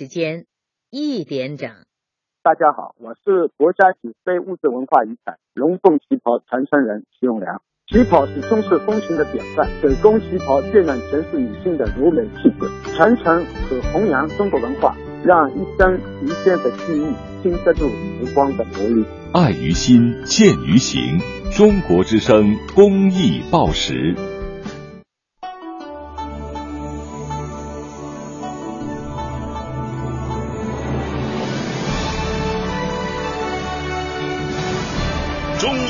[0.08, 0.46] 间
[0.90, 1.70] 一点整。
[2.42, 7.62] 大家好，我是国家级非物质文化遗产龙凤旗袍传承人徐永良。
[7.86, 14.94] 旗袍是中式风情的典范，手工旗袍渲染城市女性的柔美气质，传承和弘扬中国文化，
[15.24, 19.06] 让一生一世的记忆经得住时光的磨砺。
[19.32, 21.18] 爱于心，见于行。
[21.50, 24.37] 中国之声公益报时。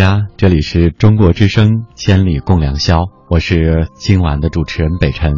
[0.00, 3.10] 家这里是中国之声，千里共良宵。
[3.28, 5.34] 我是今晚的主持人北辰，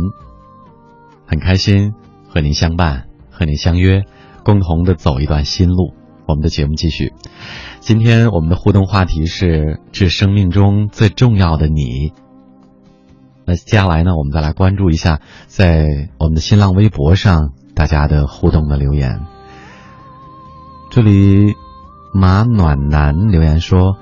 [1.27, 1.95] 很开心
[2.29, 4.05] 和您相伴，和您相约，
[4.45, 5.95] 共同的走一段新路。
[6.29, 7.13] 我们的节目继续，
[7.81, 12.13] 今天我们的互动话题是致生命中最重要的你。
[13.45, 15.89] 那接下来呢，我们再来关注一下在
[16.21, 19.27] 我们的新浪微博上大家的互动的留言。
[20.93, 21.53] 这里
[22.15, 23.97] 马暖男留言说。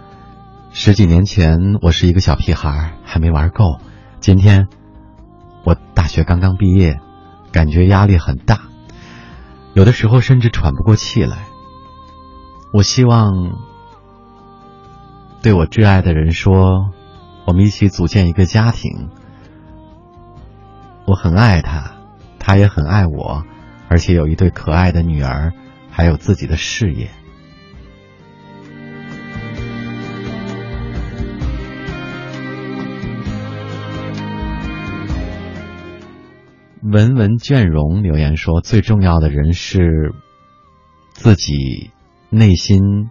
[0.73, 3.81] 十几年前，我是一个小屁孩，还没玩够。
[4.21, 4.69] 今天，
[5.65, 7.01] 我大学刚刚毕业，
[7.51, 8.61] 感觉压力很大，
[9.75, 11.39] 有的时候甚至喘不过气来。
[12.73, 13.59] 我希望
[15.43, 16.91] 对我挚爱的人说，
[17.47, 19.11] 我们一起组建一个家庭。
[21.05, 21.97] 我很爱他，
[22.39, 23.43] 他也很爱我，
[23.89, 25.53] 而且有一对可爱的女儿，
[25.91, 27.11] 还有自己的事业。
[36.91, 40.13] 文文倦容留言说：“最重要的人是
[41.13, 41.93] 自己
[42.31, 43.11] 内心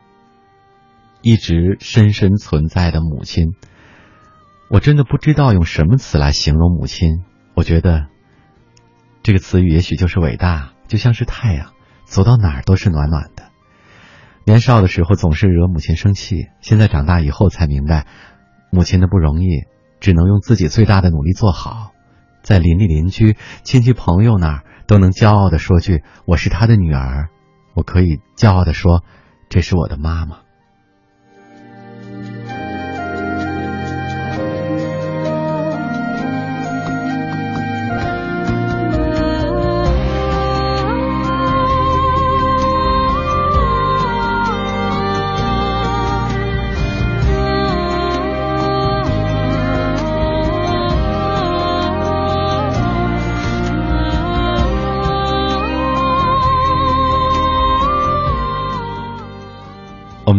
[1.21, 3.53] 一直深深存在的母亲。
[4.69, 7.23] 我真的不知道用什么词来形容母亲。
[7.53, 8.07] 我觉得
[9.23, 11.71] 这个词语也许就是伟大，就像是太阳，
[12.03, 13.45] 走到哪儿都是暖暖的。
[14.43, 18.07] 年少的时候总是惹母亲生气，现在长大以后才明白，
[18.71, 19.63] 母亲的不容易，
[20.01, 21.93] 只能用自己最大的努力做好。”
[22.41, 27.29] 在邻里邻居、亲戚朋友那儿都能骄傲的说句我是他的女儿，
[27.73, 29.03] 我可以骄傲的说
[29.49, 30.39] 这是我的妈妈。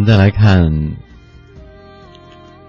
[0.01, 0.97] 我们再来看，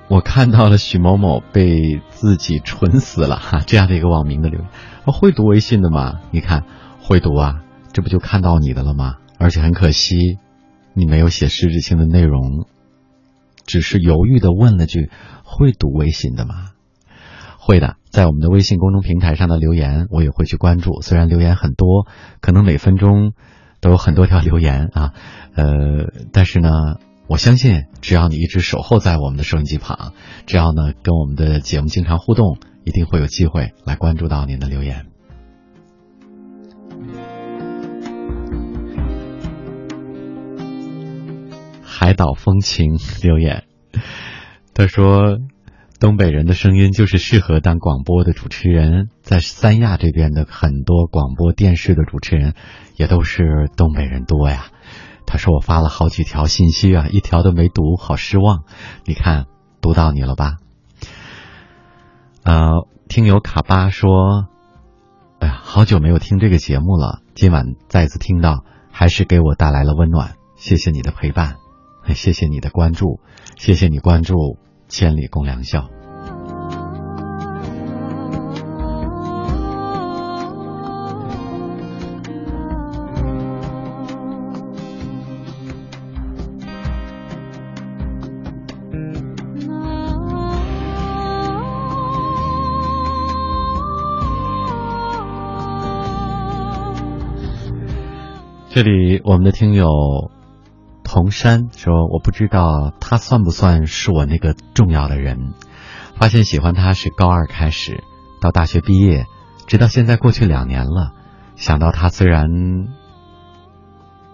[0.10, 4.70] 我看到了许某某被自己蠢死了哈，这样的一个网民的留言。
[5.06, 6.20] 会读微信的吗？
[6.32, 6.66] 你看
[7.00, 7.64] 会读啊，
[7.94, 9.16] 这不就看到你的了吗？
[9.40, 10.40] 而且很可惜，
[10.94, 12.68] 你没有写实质性的内容，
[13.66, 15.10] 只是犹豫的问了句
[15.46, 16.72] ：“会读微信的吗？”
[17.58, 21.00] 会的，在我们的微信公众平台上的留言，我也会去关注。
[21.00, 22.06] 虽然留言很多，
[22.42, 23.32] 可能每分钟
[23.80, 25.14] 都有很多条留言啊，
[25.56, 25.64] 呃，
[26.34, 26.98] 但是呢。
[27.32, 30.12] 我相信，只要你一直守候在我们的收音机旁，
[30.46, 35.06] 只要呢跟我们的节目经常互动，一定会有机会来关注到您的留言。
[41.82, 43.64] 海岛风情留言，
[44.74, 45.38] 他说
[46.02, 52.56] ：“东北人的声音就是适合当广播的主持人，在三亚这边的很多广播电视的主持人，
[52.98, 54.66] 也都是东北人多呀。”
[55.32, 58.66] 他说：“我发了好几条信息啊，一条都没读，好失望。
[59.06, 59.46] 你看，
[59.80, 60.58] 读到你了吧？”
[62.44, 64.48] 呃，听友卡巴说
[65.40, 70.34] ：“哎呀，好久没有听这个节目了，今晚再次听到，还是给我带来了温暖。
[70.58, 71.56] 谢谢你的陪伴，
[72.14, 73.22] 谢谢你的关注，
[73.56, 74.36] 谢谢你关注
[74.90, 75.80] 《千里共良宵》。”
[98.84, 100.32] 这里我们的听友
[101.04, 105.54] 童山说：“我不知道他算不算是我那个重要的人。
[106.16, 108.04] 发现喜欢他是高二开始，
[108.42, 109.28] 到大学毕业，
[109.68, 111.14] 直到现在过去两年了。
[111.56, 112.48] 想到他，虽然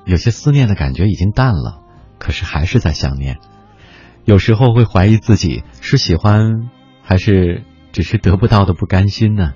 [0.05, 1.81] 有些思念的感觉已经淡了，
[2.17, 3.39] 可是还是在想念。
[4.23, 6.69] 有时候会怀疑自己是喜欢，
[7.03, 9.51] 还是只是得不到的不甘心呢？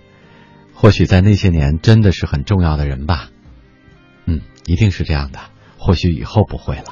[0.73, 3.29] 或许在那些年，真的是很重要的人吧。”
[4.27, 5.39] 嗯，一定是这样的。
[5.77, 6.83] 或许以后不会了。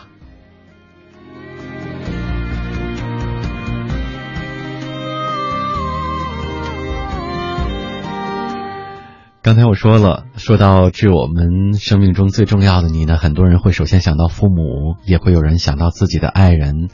[9.41, 16.89] 刚才我说了，说到致我们生命中最重要的你呢，很多人会首先想到父母，也会有人想到自己的爱人，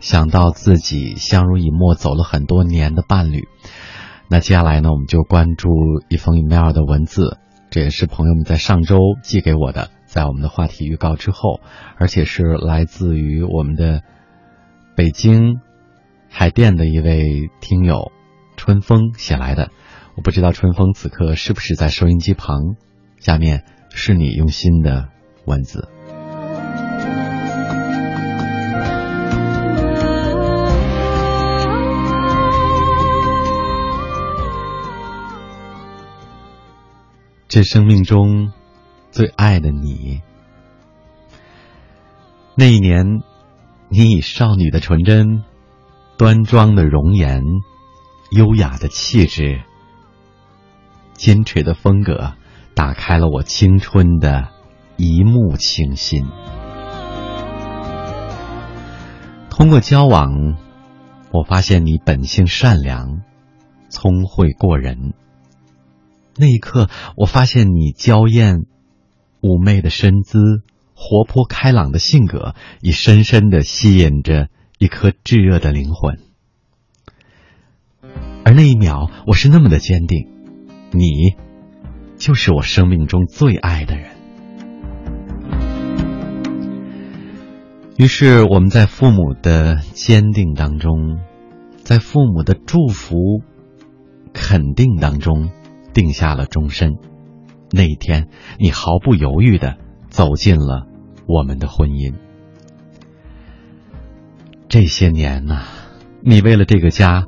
[0.00, 3.48] 想到自己相濡以沫走了很多年的伴侣。
[4.28, 5.68] 那接下来呢，我们就关注
[6.08, 7.38] 一封 email 的文字。
[7.70, 11.60] 这也是朋友们在上周寄给我的，在我们的话题预告之后，
[11.96, 14.02] 而且是来自于我们的
[14.96, 15.60] 北京
[16.28, 18.10] 海淀的一位听友
[18.56, 19.70] 春风写来的。
[20.16, 22.74] 我不知道春风此刻是不是在收音机旁，
[23.20, 25.10] 下面是你用心的
[25.44, 25.88] 文字。
[37.46, 38.52] 这生命中
[39.10, 40.22] 最爱的你，
[42.54, 43.22] 那一年，
[43.88, 45.44] 你以少女的纯真、
[46.16, 47.42] 端庄的容颜、
[48.30, 49.62] 优雅的气质、
[51.14, 52.34] 坚持的风格，
[52.74, 54.48] 打开了我青春的
[54.96, 56.26] 一幕清新。
[59.50, 60.56] 通过交往，
[61.32, 63.22] 我发现你本性善良、
[63.88, 65.14] 聪慧过人。
[66.36, 68.66] 那一刻，我发现你娇艳、
[69.40, 70.62] 妩媚的身姿，
[70.94, 76.18] 活泼开朗的性格，已深深的吸引着一颗炙热的灵魂。
[78.44, 80.28] 而那一秒，我是那么的坚定，
[80.92, 81.34] 你，
[82.16, 84.10] 就是我生命中最爱的人。
[87.96, 91.18] 于是，我们在父母的坚定当中，
[91.82, 93.16] 在父母的祝福、
[94.32, 95.50] 肯定当中。
[95.92, 96.98] 定下了终身。
[97.72, 99.76] 那一天，你毫不犹豫的
[100.08, 100.86] 走进了
[101.26, 102.14] 我们的婚姻。
[104.68, 105.62] 这些年呐，
[106.22, 107.24] 你为了这个家，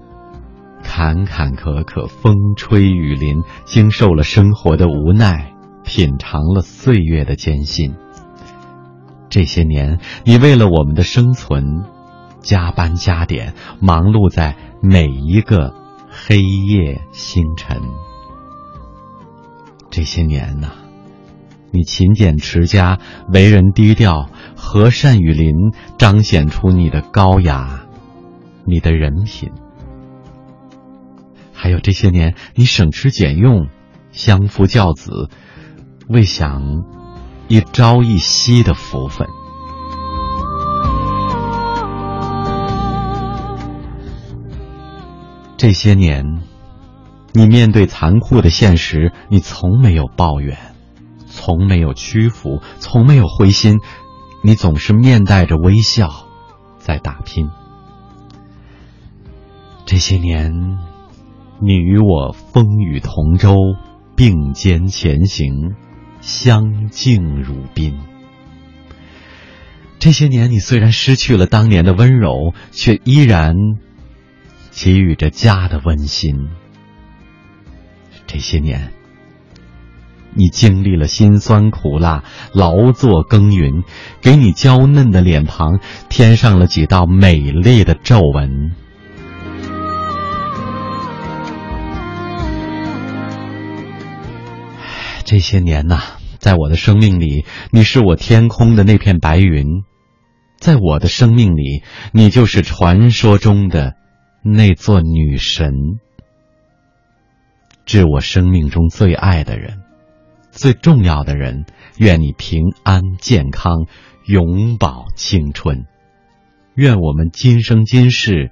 [0.82, 5.52] 坎坎坷坷、风吹雨淋，经受了生活的无奈、
[5.84, 7.94] 品尝了岁月的艰辛。
[9.28, 11.84] 这些年，你为了我们的生存，
[12.40, 15.74] 加班加点，忙碌在每一个
[16.10, 17.80] 黑夜星辰。
[19.92, 20.72] 这些年呐，
[21.70, 25.54] 你勤俭持家，为人低调，和善与邻，
[25.98, 27.84] 彰显出你的高雅，
[28.64, 29.52] 你的人品。
[31.52, 33.68] 还有这些年，你省吃俭用，
[34.12, 35.28] 相夫教子，
[36.08, 36.62] 未享
[37.48, 39.28] 一朝一夕的福分。
[45.58, 46.24] 这些年，
[47.32, 50.58] 你面对残酷的现实，你从没有抱怨，
[51.26, 53.80] 从没有屈服，从没有灰心，
[54.42, 56.26] 你总是面带着微笑，
[56.78, 57.48] 在打拼。
[59.86, 60.78] 这些年，
[61.60, 63.56] 你与我风雨同舟，
[64.14, 65.74] 并肩前行，
[66.20, 67.98] 相敬如宾。
[69.98, 73.54] 这些年，你虽然失去了当年的温柔，却依然。
[74.74, 76.48] 给予着家的温馨。
[78.32, 78.94] 这些年，
[80.34, 82.24] 你经历了辛酸苦辣，
[82.54, 83.82] 劳作耕耘，
[84.22, 88.72] 给你娇嫩的脸庞添上了几道美丽的皱纹。
[95.26, 96.00] 这些年呐，
[96.38, 99.82] 在我的生命里，你是我天空的那片白云；
[100.58, 103.92] 在我的生命里，你就是传说中的。
[104.42, 106.00] 那座女神，
[107.92, 109.82] 致我生命中最爱的人，
[110.50, 111.66] 最重要的人，
[111.98, 113.84] 愿你平安健康，
[114.24, 115.84] 永葆青春。
[116.74, 118.50] 愿我们今生今世，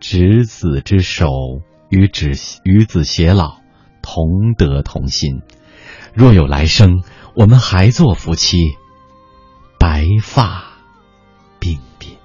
[0.00, 1.28] 执子之手，
[1.90, 2.30] 与子
[2.64, 3.58] 与子偕老，
[4.00, 5.42] 同德同心。
[6.14, 7.02] 若有来生，
[7.34, 8.56] 我们还做夫妻，
[9.78, 10.64] 白发。
[11.60, 12.16] 鬓鬓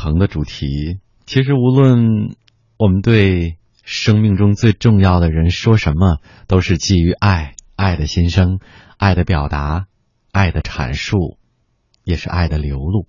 [0.00, 0.98] 恒的主题。
[1.26, 2.34] 其实，无论
[2.78, 6.18] 我们对生命中最重要的人说什么，
[6.48, 8.58] 都是基于爱，爱的心声，
[8.96, 9.86] 爱的表达，
[10.32, 11.38] 爱的阐述，
[12.02, 13.06] 也是爱的流露。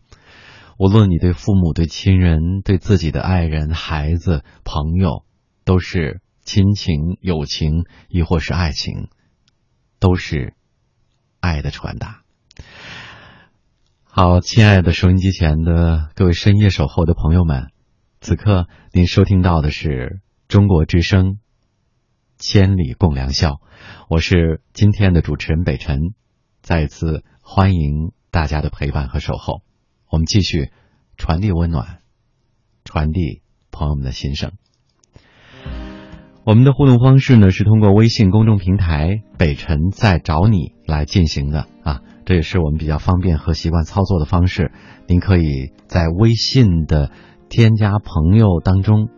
[0.78, 5.24] 无论你对父母、对亲人、对自己的爱人、孩子、朋友，
[5.64, 9.08] 都是亲情、友情，亦或是爱情，
[10.00, 10.56] 都是
[11.40, 12.21] 爱的传达。
[14.14, 17.70] 好，亲爱的收音机前的各位深夜守候的朋友们，
[18.20, 20.20] 此刻您收听到的是
[20.50, 21.36] 中国之声
[22.38, 23.52] 《千里共良宵》，
[24.10, 26.14] 我是今天的主持人北辰，
[26.62, 29.62] 再一次欢迎大家的陪伴和守候。
[30.10, 30.72] 我们继续
[31.16, 32.00] 传递温暖，
[32.84, 34.52] 传递朋友们的心声。
[36.44, 42.02] 我们的互动方式呢是通过微信公众平台“北辰在找你”来进行的啊。
[42.32, 44.72] 这也是我们比较方便和习惯操作的方式。
[45.06, 47.12] 您可以在微信的
[47.50, 49.10] 添加朋友当中，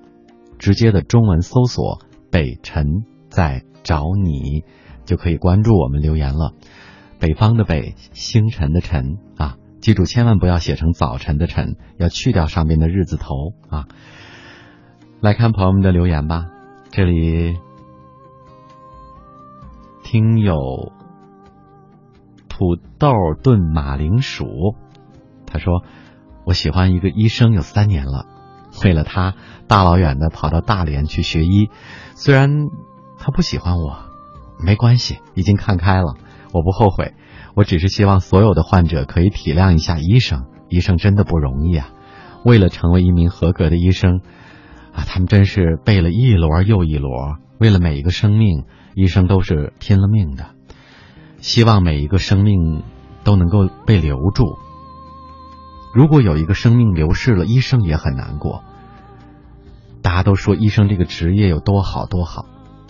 [0.57, 1.99] 直接的中文搜索
[2.33, 4.63] “北辰在找你”，
[5.05, 6.55] 就可以关注我们留言了。
[7.19, 13.85] 北方的北，星辰的辰啊，记住千万不要写成早晨的晨，要去掉上面的日字头啊。
[15.21, 16.47] 来看朋友们的留言吧，
[16.89, 17.59] 这里
[20.03, 20.91] 听友。
[22.55, 23.09] 土豆
[23.41, 24.75] 炖马铃薯，
[25.47, 25.81] 他说
[26.45, 28.27] ：“我喜欢一个医生有三年了，
[28.85, 29.33] 为了他
[29.67, 31.71] 大老远的跑到大连去学医。
[32.13, 32.67] 虽然
[33.17, 33.97] 他不喜欢我，
[34.63, 36.13] 没关系，已经看开了，
[36.53, 37.15] 我不后悔。
[37.55, 41.89] 我只是希望所有的患者可以体谅一下医生，医生真的不容易啊！
[42.45, 44.21] 为了成为一名合格的医生，
[44.93, 50.51] 啊，他们真是背了一摞又一摞，为了每一个生命，医生都是拼了命的。”
[51.43, 52.83] 希望每一个生命
[53.25, 54.57] 都能够被留住。
[55.93, 58.63] 如果有一个生命流逝了，医生也很难过。
[60.01, 62.45] 大家都说医生这个职业有多好多好，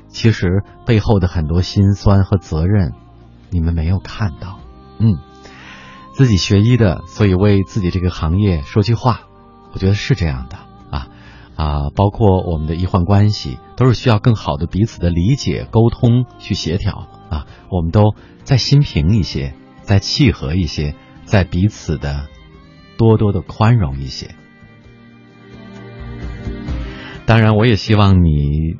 [0.07, 2.93] 其实背后的很多辛酸和责任，
[3.49, 4.59] 你们没有看到。
[4.99, 5.17] 嗯，
[6.13, 9.21] 自己学医的，所以为自己这个行业说句话，
[9.73, 10.57] 我觉得是这样的
[10.91, 11.07] 啊
[11.55, 18.15] 啊，包括我们的医患关系，都是需要更好的彼此的理解、沟通去协调啊，我们都。
[18.43, 19.53] 再心平一些，
[19.83, 22.27] 再契合一些，再彼此的
[22.97, 24.35] 多多的宽容一些。
[27.25, 28.75] 当然，我也希望你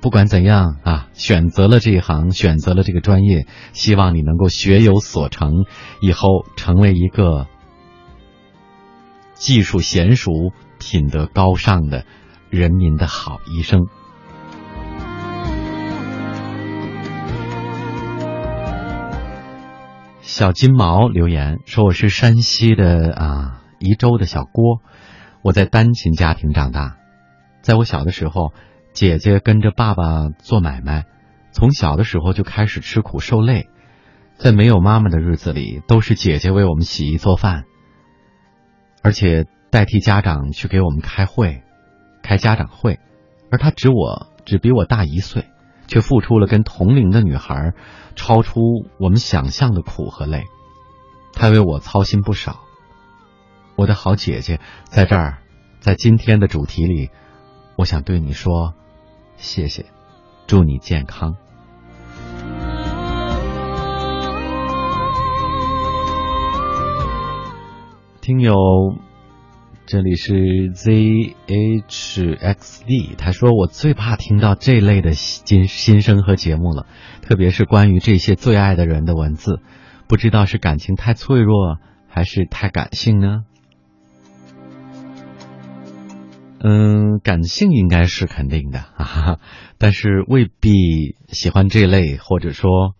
[0.00, 5.64] 不管怎样啊，选择了这一行，选择了这个专业，希望你能够学有所成，
[6.00, 7.48] 以后成为一个
[9.34, 10.30] 技术娴熟、
[10.78, 12.04] 品德高尚的
[12.48, 13.88] 人民的好医生。
[20.28, 24.82] 小金毛留言说：“我是山西的啊，宜州的小郭，
[25.40, 26.98] 我在单亲家庭长大。
[27.62, 28.52] 在我小的时候，
[28.92, 31.06] 姐姐跟着爸爸做买卖，
[31.50, 33.70] 从小的时候就开始吃苦受累。
[34.36, 37.64] 在没有妈妈的日子里，都是姐姐为我们洗衣做饭，
[39.02, 41.62] 而且代替家长去给我们开会，
[42.22, 43.00] 开家长会。
[43.50, 45.46] 而她只我只比我大一岁。”
[45.88, 47.72] 却付出了跟同龄的女孩
[48.14, 48.60] 超出
[49.00, 50.44] 我们想象的苦和累，
[51.32, 52.60] 她为我操心不少。
[53.74, 55.38] 我的好姐姐，在这儿，
[55.80, 57.10] 在今天的主题里，
[57.76, 58.74] 我想对你说，
[59.36, 59.86] 谢谢，
[60.46, 61.36] 祝你健康。
[68.20, 68.54] 听友。
[69.90, 70.34] 这里是
[70.74, 71.36] zhxd，
[73.16, 76.84] 他说我最怕听到这类的心心声和节目了，
[77.22, 79.62] 特别是关于这些最爱的人的文字，
[80.06, 83.46] 不知道是感情太脆弱还是太感性呢？
[86.62, 89.38] 嗯，感性应该是肯定的啊，
[89.80, 92.94] 但是未必喜欢这类，或者说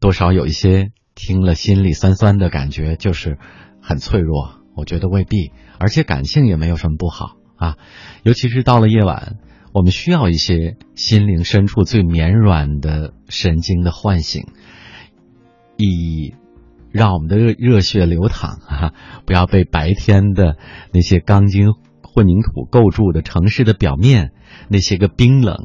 [0.00, 3.38] 多少有一些听了心里酸酸的感觉，就是
[3.80, 4.63] 很脆弱。
[4.74, 7.76] 我觉得未必，而且感性也没有什么不好啊。
[8.22, 9.38] 尤其是到了夜晚，
[9.72, 14.46] 我们需要一些心灵深处最绵软的神经的唤醒，
[15.76, 16.34] 以
[16.92, 18.92] 让我们的热热血流淌啊，
[19.26, 20.56] 不要被白天的
[20.92, 21.68] 那些钢筋
[22.02, 24.32] 混凝土构筑的城市的表面
[24.68, 25.56] 那些个冰冷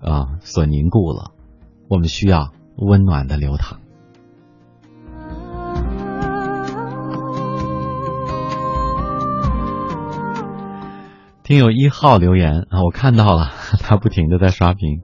[0.00, 1.32] 啊所凝固了。
[1.88, 3.81] 我们需要温暖的流淌。
[11.52, 13.50] 听友一号留言啊，我看到了，
[13.84, 15.02] 他不停的在刷屏。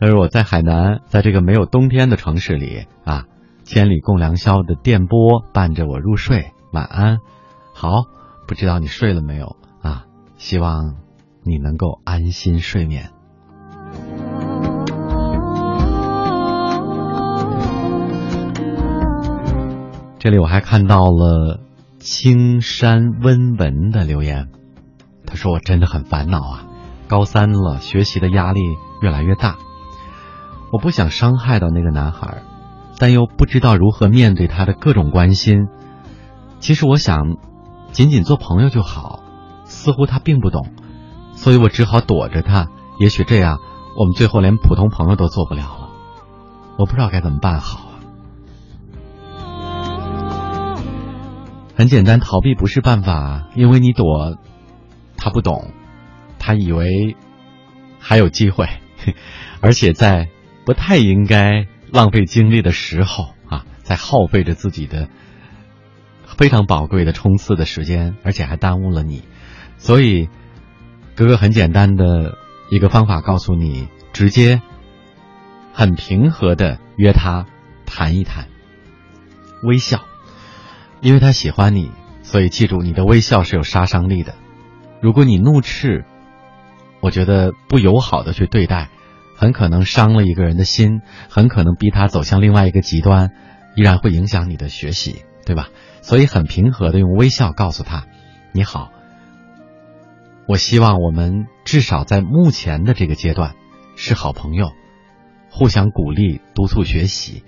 [0.00, 3.26] 他说我在海南，在这个没有冬天的城市里啊，
[3.62, 7.18] 千里共良宵的电波伴着我入睡，晚安。
[7.72, 7.90] 好，
[8.48, 10.06] 不知道你睡了没有啊？
[10.36, 10.96] 希望
[11.44, 13.10] 你能够安心睡眠。
[20.18, 21.60] 这里我还看到了
[22.00, 24.48] 青山温文的留言，
[25.28, 26.64] 他说我真的很烦恼啊，
[27.06, 28.60] 高三了，学习的压力
[29.02, 29.56] 越来越大，
[30.72, 32.42] 我不想伤害到那个男孩，
[32.98, 35.68] 但又不知道如何面对他的各种关心。
[36.60, 37.36] 其实我想，
[37.92, 39.20] 仅仅做朋友就好，
[39.64, 40.72] 似乎他并不懂，
[41.34, 42.68] 所以我只好躲着他。
[42.98, 43.58] 也许这样，
[43.96, 45.88] 我们最后连普通朋友都做不了了。
[46.78, 47.92] 我不知道该怎么办好啊。
[51.76, 54.36] 很简单，逃避不是办法，因为你躲，
[55.18, 55.72] 他不懂，
[56.38, 57.16] 他以为
[57.98, 58.68] 还有机会，
[59.60, 60.28] 而且在
[60.64, 65.08] 不太应该浪费精力的时候啊，在耗费着自己的
[66.38, 69.24] 非常宝贵的冲刺的时间，而且还耽误了你。
[69.76, 70.28] 所以，
[71.16, 72.38] 哥哥很简单的
[72.70, 74.62] 一个方法告诉你：直接、
[75.72, 77.46] 很平和的约他
[77.86, 78.46] 谈一谈，
[79.64, 80.00] 微笑。
[81.00, 81.92] 因为他喜欢你，
[82.22, 84.34] 所以记住，你的微笑是有杀伤力的。
[85.00, 86.04] 如果你怒斥，
[87.00, 88.88] 我觉得不友好的去对待，
[89.36, 93.30] 很可能伤了一个人的心，很可能逼他走向另外一个极端，
[93.76, 95.68] 依然会影响你的学习，对吧？
[96.02, 98.06] 所以很平和的用微笑告诉他
[98.52, 98.90] ：“你好，
[100.46, 103.54] 我希望我们至少在目前的这个阶段
[103.94, 104.70] 是好朋友，
[105.50, 107.44] 互相鼓励、督促学习。”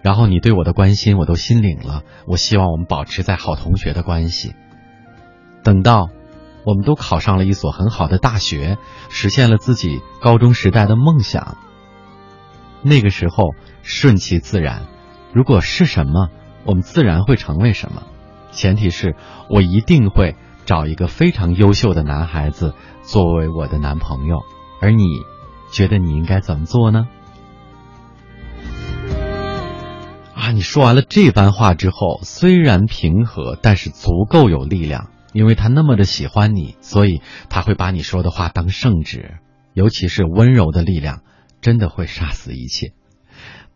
[0.00, 4.54] 然后你对我的关心我都心领了，我希望我们保持在好同学的关系。
[5.64, 6.08] 等到
[6.68, 8.76] 我们都考上了一所很好的大学，
[9.08, 11.56] 实现了自己高中时代的梦想，
[12.82, 14.82] 那个时候顺其自然，
[15.32, 16.28] 如果是什么，
[16.66, 18.02] 我们自然会成为什么。
[18.50, 19.16] 前提是
[19.48, 20.36] 我一定会
[20.66, 24.42] 找一个非常优秀的男孩子作为我的男朋友，
[24.82, 25.06] 而你
[25.72, 27.08] 觉得你应该怎么做呢？
[30.34, 30.52] 啊！
[30.52, 35.08] 你说完了这番话之后，虽然平和，但是足够有力量，
[35.38, 39.36] 因为他那么的喜欢你，所以他会把你说的话当圣旨。
[39.72, 41.22] 尤其是温柔的力量，
[41.60, 42.92] 真的会杀死一切。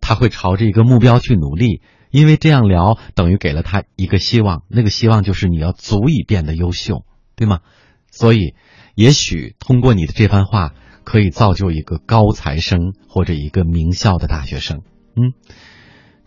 [0.00, 1.80] 他会朝着一个目标去努力，
[2.10, 7.04] 因为这样聊等于给了他一个希望，那个希望就是你要足以变得优秀，
[7.36, 7.60] 对吗？
[8.10, 8.56] 所以，
[8.96, 10.72] 也许通过你的这番话，
[11.04, 14.80] 可以造就一个高材生或者一个名校的大学生。
[15.14, 15.32] 嗯。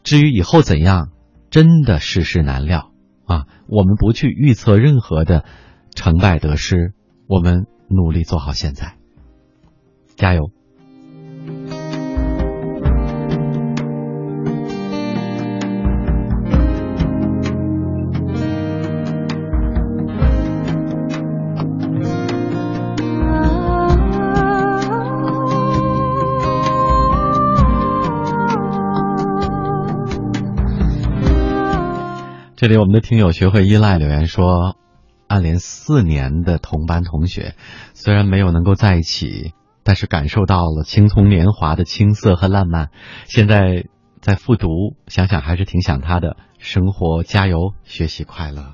[0.02, 1.10] 至于以后怎样，
[1.50, 2.92] 真的世事难料
[3.26, 3.48] 啊！
[3.68, 5.46] 我们不去预测任何的
[5.94, 6.94] 成败得失，
[7.28, 8.98] 我们努力做好现在，
[10.16, 10.52] 加油。
[32.66, 34.76] 这里我们的听友学会依赖留言说，
[35.28, 37.54] 暗恋四年的同班同学，
[37.94, 42.90] 虽然没有能够在一起，但是感受到了青葱年华的青涩和烂漫。
[43.26, 43.86] 现在
[44.20, 46.38] 在复读，想想还是挺想他的。
[46.58, 48.74] 生活加油，学习快乐。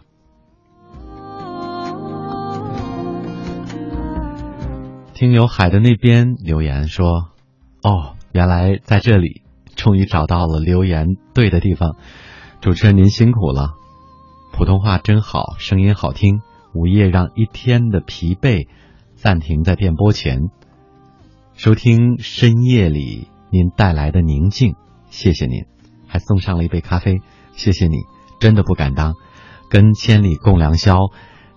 [5.13, 7.31] 听友海的那边留言说，
[7.83, 9.41] 哦，原来在这里，
[9.75, 11.97] 终于找到了留言对的地方。
[12.61, 13.80] 主持人您辛苦了。
[14.51, 16.41] 普通话真好，声音好听。
[16.73, 18.67] 午夜让一天的疲惫
[19.15, 20.49] 暂停在电波前，
[21.53, 24.75] 收听深夜里您带来的宁静。
[25.09, 25.65] 谢谢您，
[26.07, 27.21] 还送上了一杯咖啡。
[27.53, 27.97] 谢谢你，
[28.39, 29.15] 真的不敢当。
[29.69, 30.95] 跟千里共良宵，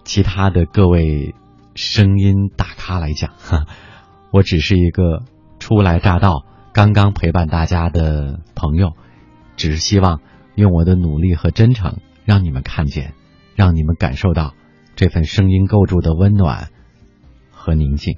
[0.04, 1.34] 其他的各位
[1.74, 3.32] 声音大咖来讲，
[4.32, 5.22] 我只是一个
[5.58, 8.92] 初来乍到、刚刚陪伴大家的朋友，
[9.56, 10.20] 只是希望
[10.54, 11.98] 用我的努力和真诚。
[12.24, 13.12] 让你们看见，
[13.54, 14.54] 让你们感受到
[14.96, 16.70] 这份声音构筑的温暖
[17.50, 18.16] 和宁静。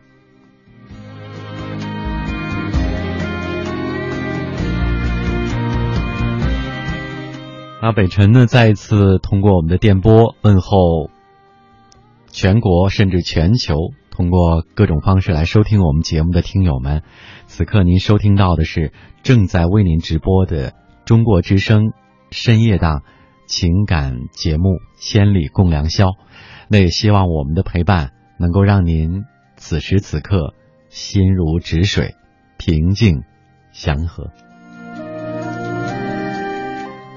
[7.82, 11.10] 那，北辰呢，再一次通过我们的电波问候
[12.28, 13.74] 全国甚至全球，
[14.10, 17.02] 通过各种方式来收听我们节目的听友们，
[17.46, 18.92] 此刻您收听到的是
[19.22, 20.72] 正在为您直播的
[21.04, 21.92] 中国之声
[22.30, 23.02] 深夜档。
[23.46, 26.06] 情感节目《千里共良宵》，
[26.68, 29.24] 那也希望我们的陪伴能够让您
[29.56, 30.54] 此时此刻
[30.88, 32.14] 心如止水，
[32.58, 33.22] 平静
[33.72, 34.30] 祥和。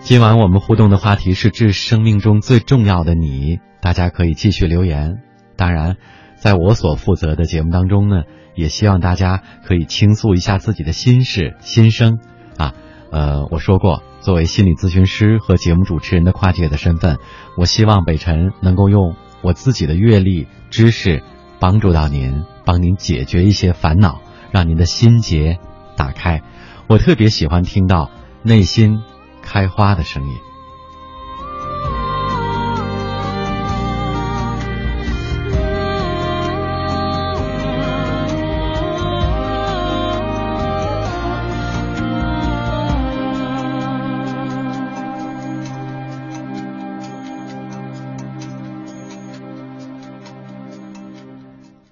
[0.01, 5.22] 今晚我们互动的话题是致生命中最重要的你，大家可以继续留言。
[5.56, 5.97] 当然，
[6.35, 8.23] 在我所负责的节目当中呢，
[8.56, 12.19] 也希望大家可以倾诉一下自己的心事、心声
[12.57, 12.73] 啊。
[13.11, 17.18] 呃，我说过，作为心理咨询师和节目主持人的跨界的身份，
[17.57, 21.23] 我希望北辰能够用我自己的阅历、知识
[21.60, 24.22] 帮助到您，帮您解决一些烦恼，
[24.52, 25.60] 让您的心结
[25.95, 26.41] 打开。
[26.88, 28.10] 我特别喜欢听到
[28.44, 29.02] 内心。
[29.41, 30.48] 开花的声音。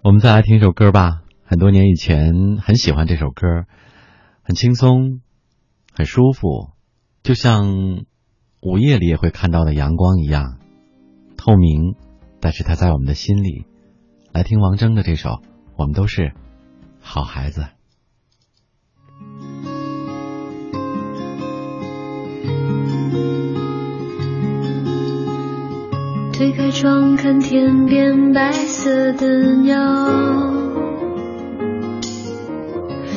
[0.08, 1.22] 我们再来听一首歌吧。
[1.44, 3.66] 很多年以前很喜欢这首歌，
[4.42, 5.20] 很轻松，
[5.94, 6.70] 很舒服。
[7.24, 8.06] 就像
[8.62, 10.60] 午夜里也会看到的阳光一样
[11.36, 11.98] 透明，
[12.40, 13.66] 但是它在我们的心里。
[14.32, 15.30] 来听王铮的这首
[15.76, 16.32] 《我们都是
[17.02, 17.62] 好孩子》。
[26.38, 29.76] 推开窗看天边白色的鸟，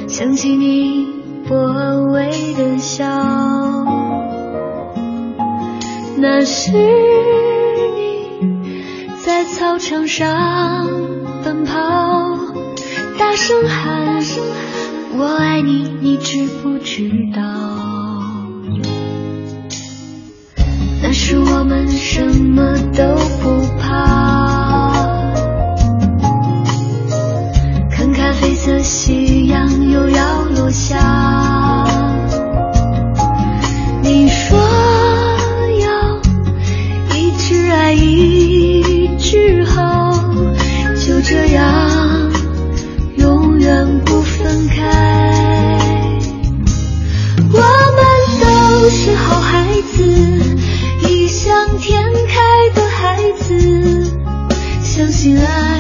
[0.09, 1.07] 想起你
[1.51, 1.57] 微
[2.13, 3.05] 微的笑。
[6.17, 8.31] 那是你
[9.23, 10.89] 在操场上
[11.45, 12.39] 奔跑，
[13.19, 14.19] 大声喊
[15.19, 17.90] 我爱你，你知不知道？
[21.61, 23.05] 我们什么都
[23.43, 24.95] 不怕，
[27.91, 30.97] 看咖啡色夕阳又要落下，
[55.21, 55.80] 醒来。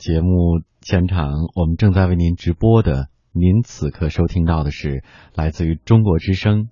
[0.00, 5.04] 节目现场，我们正在为您直播的，您此刻收听到的是
[5.34, 6.62] 来自于中国之声《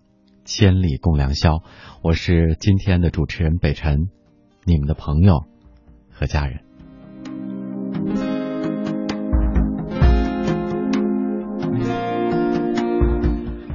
[0.46, 1.56] 千里共良宵》，
[2.02, 4.08] 我是今天的主持人北辰，
[4.64, 5.44] 你们的朋友
[6.10, 6.60] 和家人。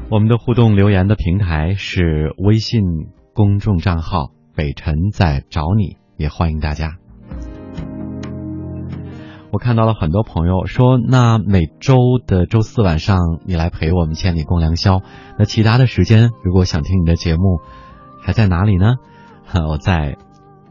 [0.09, 2.81] 我们的互动留言的平台是微信
[3.35, 7.02] 公众账号“北辰在找你”，也欢迎大家。
[9.53, 15.01] 我看到了很多朋友说，那每周的周四晚上你来陪我们千里共良宵，
[15.37, 17.59] 那其他的时间如果想听你的节目，
[18.19, 18.95] 还在哪里呢？
[19.69, 20.17] 我在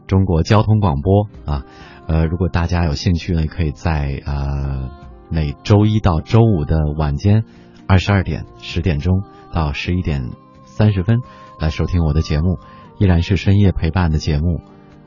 [0.05, 1.63] 中国交通广播啊，
[2.07, 4.89] 呃，如果大家有兴趣呢，可以在呃
[5.29, 7.45] 每周一到周五的晚间
[7.87, 9.23] 二十二点十点钟
[9.53, 10.31] 到十一点
[10.65, 11.19] 三十分
[11.57, 12.59] 来收听我的节目，
[12.99, 14.59] 依然是深夜陪伴的节目。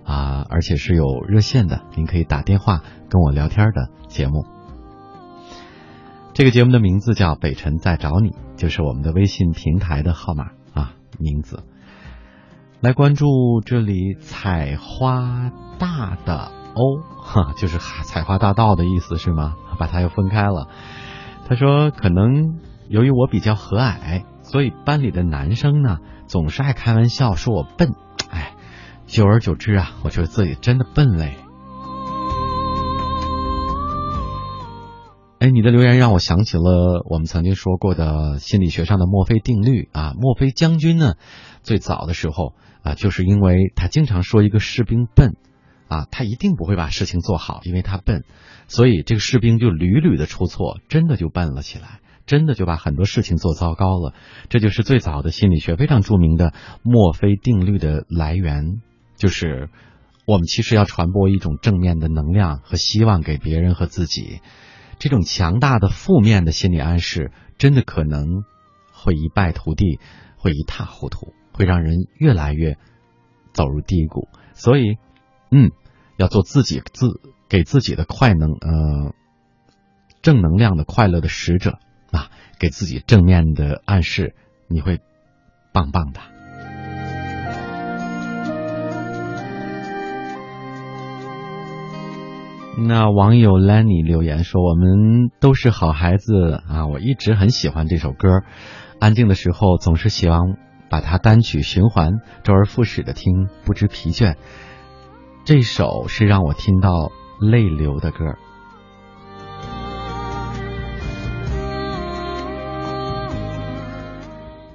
[0.06, 2.80] 啊，而且是有热线的，您可以打电话
[3.10, 4.46] 跟我聊天的节目。
[6.32, 11.64] 这个节目的名字叫《北辰在找你》，就是我们的微信平台的号码啊，名字。
[12.80, 13.26] 来关注
[13.64, 19.54] 这里，采花大的哦，哈，就是采花大盗的意思是吗？
[19.78, 20.68] 把它又分开了。
[21.48, 22.58] 他说，可能
[22.88, 27.94] 由于我比较和蔼，所以班里的男生呢，总是爱开玩笑说我笨。
[29.06, 31.36] 久而久之啊，我觉得自己真的笨嘞。
[35.38, 40.12] 哎，你的留言让我想起了我们曾经说过的心理学上的墨菲定律啊。
[40.18, 41.14] 墨菲将军呢，
[41.62, 45.36] 最早的时候啊，就是因为他经常说一个士兵笨
[45.88, 48.24] 啊，他一定不会把事情做好，因为他笨，
[48.66, 54.14] 所以这个士兵就屡屡的出错，真的就笨了起来，真的就把很多事情做糟糕了。
[54.48, 56.52] 这就是最早的心理学非常著名的
[56.82, 58.80] 墨菲定律的来源。
[59.16, 59.68] 就是
[60.26, 64.40] 我们其实要传播一种正面的能量和希望给别人和自己，
[64.98, 68.44] 这种强大的负面的心理暗示，真的可能
[68.92, 69.98] 会一败涂地，
[70.36, 72.76] 会一塌糊涂，会让人越来越
[73.52, 74.28] 走入低谷。
[74.54, 74.96] 所以，
[75.50, 75.70] 嗯，
[76.16, 77.06] 要做自己自
[77.48, 79.14] 给自己的快能呃
[80.22, 81.78] 正能量的快乐的使者
[82.10, 84.34] 啊，给自己正面的暗示，
[84.68, 85.00] 你会
[85.72, 86.35] 棒棒的。
[92.78, 96.86] 那网友 Lenny 留言说：“我们都是好孩子啊！
[96.86, 98.42] 我一直很喜欢这首歌，
[99.00, 100.56] 安静的时候总是希望
[100.90, 104.34] 把它单曲循环，周而复始的听，不知疲倦。
[105.46, 108.18] 这首是让我听到泪流的歌。”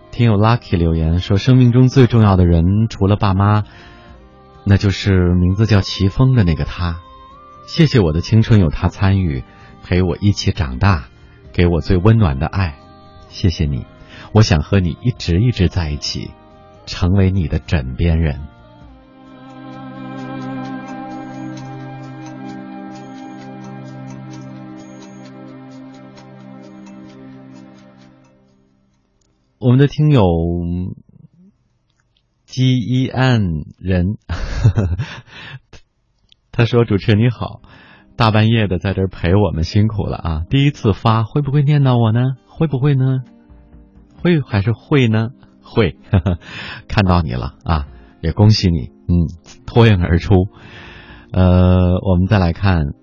[0.10, 3.64] 听友 Lucky 留言说：“生命中最重要的人，除了爸妈，
[4.65, 6.99] 那就是名字叫齐峰的那个他。”
[7.73, 9.45] 谢谢我的青春有他参与，
[9.81, 11.07] 陪我一起长大，
[11.53, 12.77] 给我最温暖的爱。
[13.30, 13.85] 谢谢你，
[14.34, 16.31] 我想和你一直一直在一起，
[16.85, 18.41] 成为你的枕边人。
[29.60, 30.23] 我们的听友
[32.48, 34.18] ，Gen 人。
[36.61, 37.63] 他说：“主持人你好，
[38.15, 40.41] 大半夜的在这陪我们辛苦了啊！
[40.47, 42.35] 第一次发会不会念叨我呢？
[42.45, 43.21] 会不会呢？
[44.21, 45.29] 会还是会呢？
[45.63, 45.97] 会，
[46.88, 47.88] 看到你了啊！
[48.21, 49.25] 也恭喜你，嗯，
[49.65, 50.35] 脱颖而出。
[51.31, 52.93] 呃，我们再来看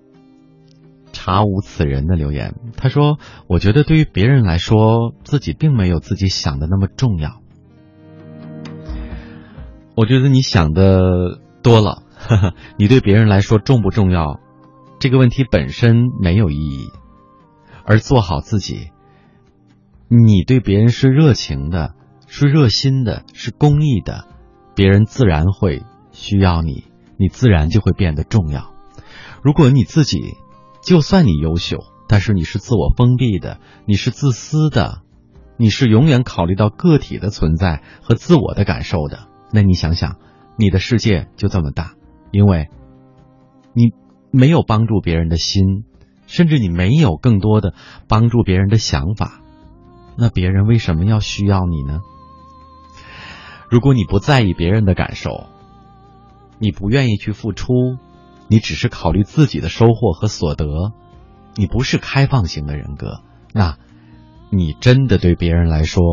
[1.11, 2.55] 查无此人的留言。
[2.77, 3.17] 他说：
[3.47, 7.41] 我觉得对于别人来说，自己并没有自己想的那么重要。
[9.97, 14.39] 我觉得你想的多了。”呵 呵你对别人来说重不重要？
[14.99, 16.89] 这个问题本身没有意义，
[17.85, 18.89] 而做好自己。
[20.09, 21.93] 你对别人是热情的，
[22.27, 24.25] 是热心的，是公益的，
[24.75, 26.83] 别人自然会需要你，
[27.17, 28.73] 你自然就会变得重要。
[29.41, 30.35] 如果你自己，
[30.81, 31.77] 就算你优秀，
[32.07, 35.03] 但是你是自我封闭的，你是自私的，
[35.57, 40.17] 你是永远考虑到个体的存在和自我的感受的，那你想想，
[40.57, 41.93] 你的世界就这么大。
[42.31, 42.69] 因为，
[43.73, 43.91] 你
[44.31, 45.83] 没有帮助别人的心，
[46.27, 47.73] 甚至你没有更多的
[48.07, 49.41] 帮助别人的想法，
[50.17, 52.01] 那别人为什么要需要你呢？
[53.69, 55.45] 如果你不在意别人的感受，
[56.57, 57.73] 你不愿意去付出，
[58.47, 60.91] 你只是考虑自己的收获和所得，
[61.55, 63.21] 你不是开放型的人格，
[63.53, 63.77] 那，
[64.49, 66.03] 你真的对别人来说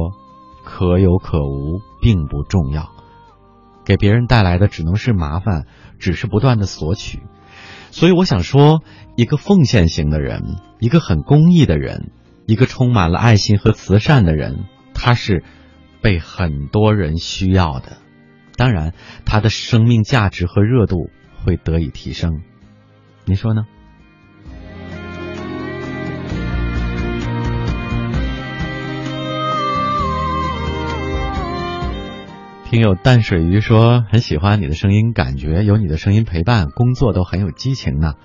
[0.65, 2.91] 可有可无，并不重要，
[3.87, 5.65] 给别人带来的只能是麻烦。
[5.99, 7.23] 只是不断的索取，
[7.91, 8.83] 所以我想说，
[9.17, 12.11] 一个奉献型的人，一个很公益的人，
[12.47, 15.43] 一个充满了爱心和慈善的人，他是
[16.03, 17.97] 被很多人需要的。
[18.57, 18.93] 当然，
[19.25, 21.09] 他的生命价值和热度
[21.43, 22.43] 会得以提升。
[23.25, 23.67] 你说呢？
[32.77, 38.17] 听友淡水鱼说很喜欢你的声音，感觉有你的声音陪伴，工作都很有激情呢。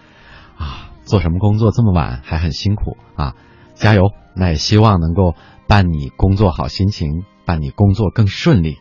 [0.58, 3.34] 啊，做什么工作这么晚还很辛苦啊？
[3.76, 4.12] 加油！
[4.36, 5.36] 那也希望能够
[5.70, 8.80] 伴你工作好心情，伴你工作更顺利。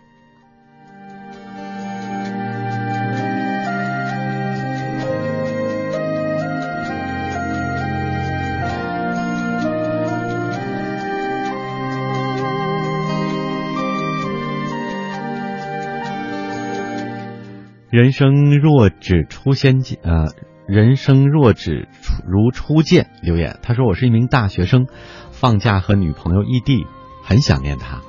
[17.90, 20.28] 人生若只初相见，呃，
[20.68, 21.88] 人生若只
[22.24, 23.10] 如初见。
[23.20, 24.86] 留言，他说我是一名大学生，
[25.32, 26.86] 放假和女朋友异地，
[27.24, 28.00] 很想念他。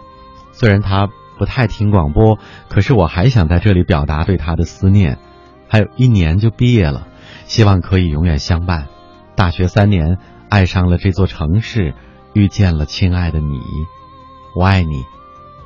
[0.52, 1.10] 虽然他
[1.40, 2.38] 不太听广播，
[2.70, 5.18] 可是我还想在这里表达对他的思念。
[5.68, 7.08] 还有一年就毕业了，
[7.46, 8.88] 希望可以永远相伴。
[9.36, 11.96] 大学三年，爱上了这座城市，
[12.36, 13.60] 遇见了亲爱的你，
[14.56, 15.02] 我爱你，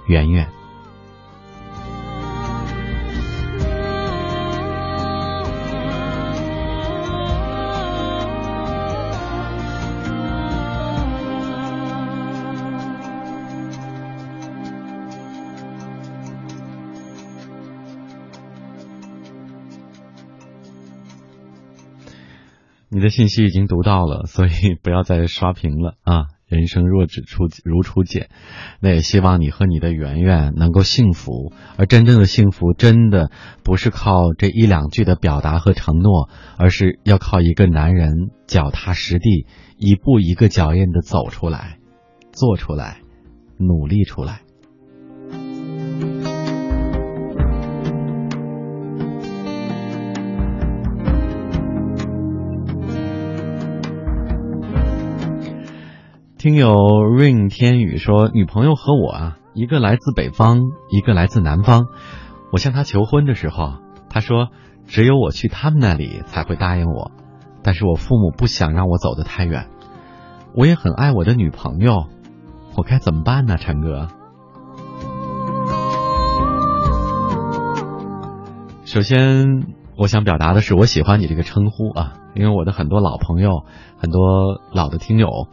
[0.07, 0.54] 圆圆。
[23.05, 26.25] 的信息已经读到了，所以不要再刷屏了啊！
[26.47, 28.29] 人生若只初如初见，
[28.79, 31.51] 那也希望你和你的圆圆能够幸福。
[31.75, 33.31] 而真正的幸福，真的
[33.63, 41.77] 不是靠这一两句的表达和承诺，而是要靠一个男人脚踏实地，一步一个脚印的走出来，
[42.31, 43.01] 做出来，
[43.57, 44.41] 努力出来。
[56.45, 60.59] 听友 ring 天宇说，女朋友和我啊，一个来自北方，
[60.91, 61.87] 一个来自南方。
[62.51, 63.79] 我向她求婚的时候，
[64.11, 64.49] 她说
[64.85, 67.09] 只有我去他们那里才会答应我。
[67.63, 69.69] 但是我父母不想让我走得太远。
[70.53, 72.05] 我也很爱我的女朋友，
[72.77, 73.57] 我该怎么办呢？
[73.57, 74.09] 陈哥，
[78.83, 79.65] 首先
[79.97, 83.63] 我想表达的是，我喜欢你这个称呼啊，因为我的很多老朋友，
[83.97, 85.47] 很多老的听友。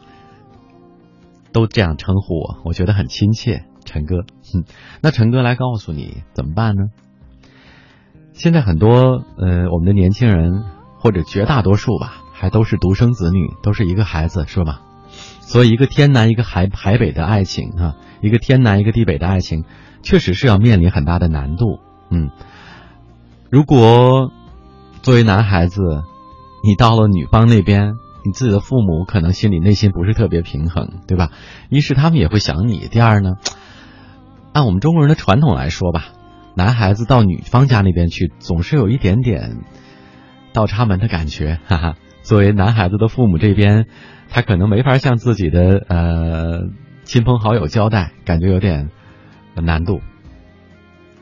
[1.53, 4.25] 都这样称呼我，我觉得很亲切，陈哥。
[4.51, 4.65] 哼，
[5.01, 6.89] 那陈哥来告诉你怎么办呢？
[8.33, 10.63] 现在很多呃，我们的年轻人
[10.97, 14.81] 或者绝大多数吧，还都是独生子女，都是一个孩子，是吧？
[15.41, 19.63] 所以一个天南一个海海北的爱情啊，一个天南一个地北的爱情，
[20.01, 21.79] 确实是要面临很大的难度。
[22.09, 22.31] 嗯，
[23.51, 24.31] 如果
[25.03, 26.03] 作为男孩子，
[26.63, 27.93] 你到了女方那边。
[28.25, 31.31] 你自己的父母可能心里内心不是特别平衡，对吧？
[31.69, 33.35] 一是他们也会想你，第二呢，
[34.53, 36.05] 按我们中国人的传统来说吧，
[36.55, 39.57] 男孩子到女方家那边去，总是有一点点
[40.53, 41.95] 倒插门的感觉， 哈哈。
[42.21, 43.87] 作为男孩子的父母这边，
[44.29, 46.61] 他可能没法向自己的呃
[47.03, 48.89] 亲朋好友交代，感觉有点
[49.55, 49.99] 难度。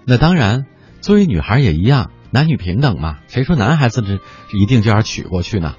[0.05, 0.67] 那当然，
[0.99, 4.19] 作为女孩也一样，男女平等嘛，谁说男孩子这
[4.55, 5.73] 一定就要娶过去呢？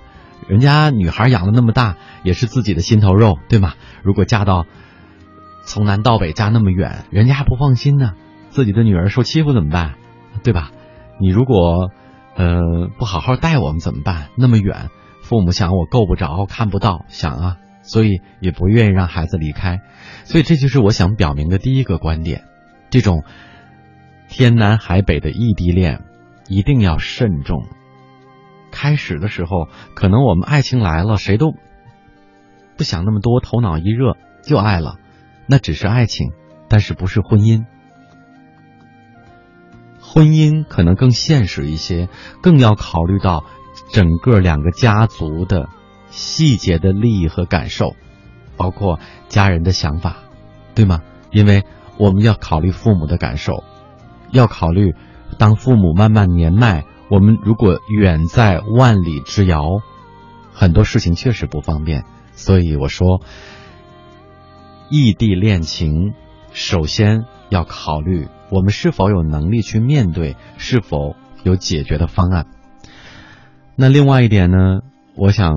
[0.48, 3.74] 人家女孩养了那么大，也是自己的心头肉，对吗？
[4.02, 4.66] 如果嫁到
[5.64, 8.12] 从南到北嫁那么远，人家还不放心呢。
[8.51, 9.94] 自己的女儿受欺负怎么办？
[10.43, 10.70] 对吧？
[11.20, 11.90] 你如果
[12.35, 14.28] 呃不好好带我们怎么办？
[14.36, 14.90] 那么远，
[15.23, 19.81] 父母想我够不着，看不到，想啊，所以也不愿意让孩子离开。
[20.24, 22.43] 所以这就是我想表明的第一个观点：
[22.90, 23.23] 这种
[24.28, 26.02] 天南海北的异地恋
[26.48, 27.64] 一定要慎重。
[28.73, 31.55] 开始的时候，可能我们爱情来了，谁都
[32.77, 34.97] 不想那么多，头脑一热就爱了，
[35.47, 36.32] 那只是爱情，
[36.69, 37.66] 但是不是婚姻。
[40.01, 42.09] 婚姻可能更现实一些，
[42.43, 43.44] 更要考虑到
[43.93, 45.69] 整个两个家族的
[46.09, 47.94] 细节的利益和感受，
[48.57, 50.16] 包括家人的想法，
[50.74, 51.03] 对吗？
[51.31, 51.65] 因为
[51.99, 53.62] 我们要考虑父母的感受，
[54.32, 54.94] 要考虑
[55.39, 56.85] 当父母慢慢年迈。
[57.12, 59.82] 我们如果远在万里之遥，
[60.51, 62.06] 很多事情确实不方便。
[62.32, 63.20] 所以我说，
[64.89, 66.14] 异地恋情
[66.52, 71.14] 首先要考虑我们是否有能力去面对，是否
[71.44, 72.47] 有解决的方案。
[73.76, 74.80] 那另外一点呢，
[75.14, 75.52] 我想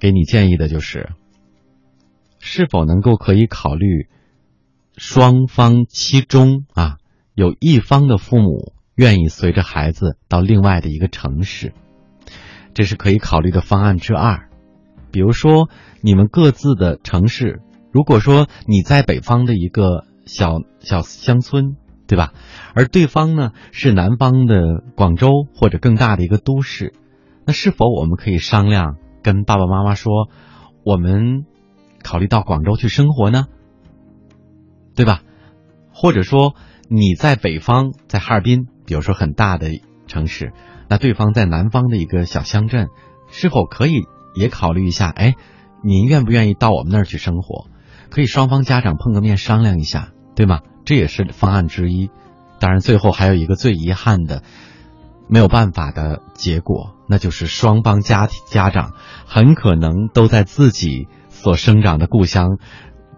[0.00, 1.10] 给你建议的就是，
[2.38, 4.08] 是否能够可以考虑
[4.96, 6.96] 双方其中啊
[7.34, 11.72] 有一方的父母愿意随着孩子到另外的一个城市，
[12.74, 14.48] 这是可以考虑的方案之二。
[15.10, 15.68] 比如说，
[16.00, 17.60] 你们各自的城市，
[17.92, 21.76] 如果说你在北方的一个小小乡村，
[22.06, 22.32] 对吧？
[22.74, 26.92] 而对方呢是南方的广州或者更大的一个都市，
[27.46, 30.28] 那是否我们可以商量跟爸爸妈妈说，
[30.84, 31.46] 我们
[32.02, 33.46] 考虑到广州去生活呢？
[34.94, 35.22] 对吧？
[35.92, 36.54] 或者说
[36.88, 39.68] 你在北方，在哈尔滨，比如说很大的
[40.06, 40.52] 城市，
[40.88, 42.88] 那对方在南方的一个小乡镇，
[43.28, 44.02] 是否可以
[44.34, 45.08] 也考虑一下？
[45.08, 45.34] 哎，
[45.82, 47.66] 您愿不愿意到我们那儿去生活？
[48.10, 50.60] 可以双方家长碰个面商量一下，对吗？
[50.84, 52.10] 这也是方案之一。
[52.60, 54.42] 当然，最后还有一个最遗憾的、
[55.28, 58.92] 没有办法的结果，那就是双方家庭家长
[59.26, 62.58] 很可能都在自己所生长的故乡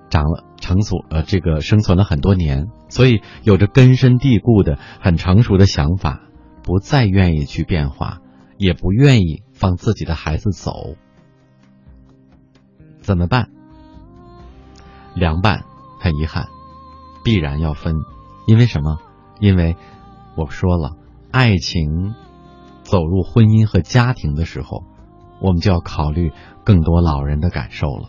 [0.08, 6.22] 长了成所呃这个生存了很多年，所以有着根深蒂固的很成熟的想法，
[6.62, 8.20] 不再愿意去变化，
[8.58, 10.96] 也不愿意放自己的孩子走，
[13.00, 13.50] 怎么办？
[15.14, 15.64] 凉拌，
[16.00, 16.48] 很遗憾，
[17.24, 17.94] 必然要分，
[18.46, 18.98] 因为什么？
[19.40, 19.76] 因为
[20.36, 20.96] 我说了，
[21.30, 22.14] 爱情
[22.82, 24.84] 走入婚姻和家庭的时候，
[25.40, 26.32] 我们就要考虑
[26.64, 28.08] 更多老人的感受了。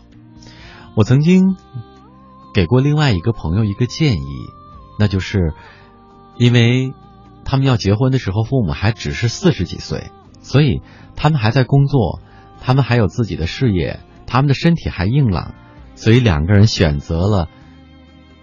[0.94, 1.56] 我曾经
[2.58, 4.50] 给过另外一个朋友一个建议，
[4.98, 5.54] 那就是
[6.36, 6.92] 因为
[7.44, 10.10] 他们要结婚的时候，父母还只是四十几岁，
[10.40, 10.82] 所以
[11.14, 12.20] 他们还在工作，
[12.60, 15.54] 他们还有自己的事业，他们的身体还硬朗，
[15.94, 17.48] 所以两个人选择了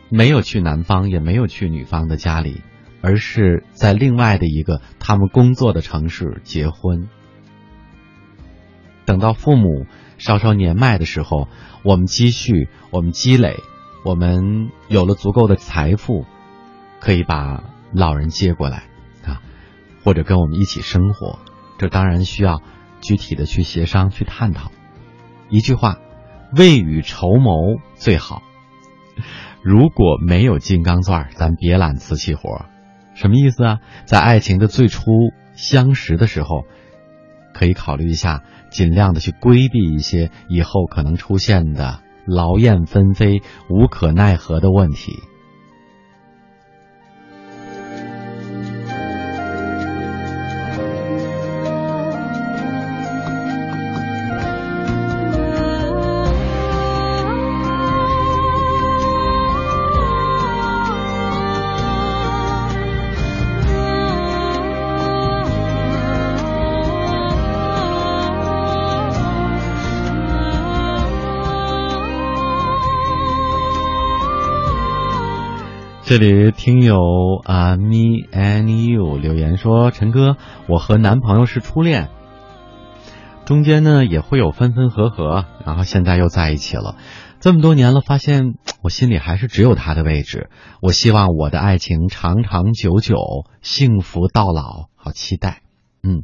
[0.07, 2.61] 没有去男方，也没有去女方的家里。
[3.01, 7.09] 而是在另外的一个他们工作的城市结婚。
[9.05, 9.85] 等到父母
[10.17, 11.49] 稍稍年迈的时候，
[11.83, 13.57] 我们积蓄，我们积累，
[14.05, 16.27] 我们有了足够的财富，
[16.99, 18.83] 可以把老人接过来
[19.25, 19.41] 啊，
[20.03, 21.39] 或者跟我们一起生活。
[21.79, 22.61] 这当然需要
[23.01, 24.71] 具体的去协商、去探讨。
[25.49, 25.97] 一句话，
[26.55, 28.43] 未雨绸缪最好。
[29.63, 32.65] 如果没有金刚钻，咱别揽瓷器活。
[33.15, 33.79] 什么意思啊？
[34.05, 35.09] 在爱情的最初
[35.55, 36.65] 相识的时候，
[37.55, 45.23] 可以考虑一下，尽量的去规避一些以后可能出现的劳燕分飞、无可奈何的问题。
[76.17, 76.95] 这里听友
[77.43, 82.07] 啊，me and you 留言说：“陈哥，我和男朋友是初恋，
[83.43, 86.95] 中间呢也会有分分合合，然后现在又在一起了。
[87.41, 90.49] 这么多年了，发现我心里还是只有他的位置。
[90.81, 93.17] 我希望我的爱情长长久久，
[93.61, 95.63] 幸福到老，好期待。
[96.01, 96.23] 嗯，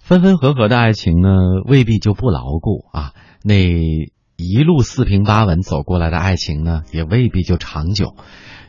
[0.00, 1.28] 分分合合的爱情呢，
[1.66, 3.12] 未必就不牢固啊。
[3.44, 3.62] 那
[4.36, 8.16] 一路四平八稳走过来的爱情呢，也未必就长久。”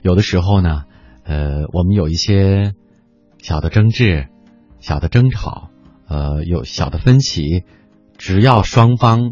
[0.05, 0.83] 有的时候呢，
[1.23, 2.73] 呃，我们有一些
[3.39, 4.27] 小的争执、
[4.79, 5.69] 小的争吵，
[6.07, 7.63] 呃，有小的分歧，
[8.15, 9.31] 只要双方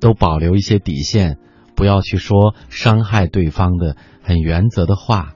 [0.00, 1.38] 都保留一些底线，
[1.74, 5.34] 不要去说伤害对方的很原则的话，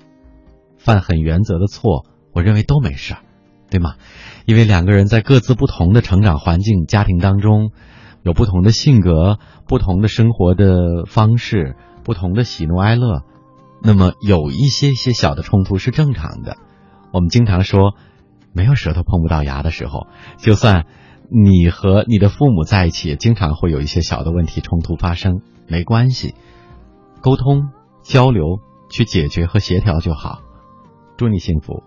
[0.79, 3.23] 犯很原则的错，我认为都没事儿，
[3.71, 3.97] 对吗？
[4.47, 7.73] 因为两个人在各自不同的成长环境、家庭当中，
[8.23, 11.75] 有不同的性格、不同的生活的方式、
[12.05, 13.25] 不同的喜怒哀乐。
[13.87, 16.57] 那么有一些些小的冲突是正常的，
[17.13, 17.95] 我们经常说，
[18.55, 20.07] 没有舌头碰不到牙的时候，
[20.39, 20.87] 就算
[21.29, 26.35] 你和你的父母在一起，也经常会有一些小的问题冲突发生，没关系，
[27.21, 27.69] 沟通
[28.03, 30.39] 交流去解决和协调就好。
[31.19, 31.83] 祝你幸福。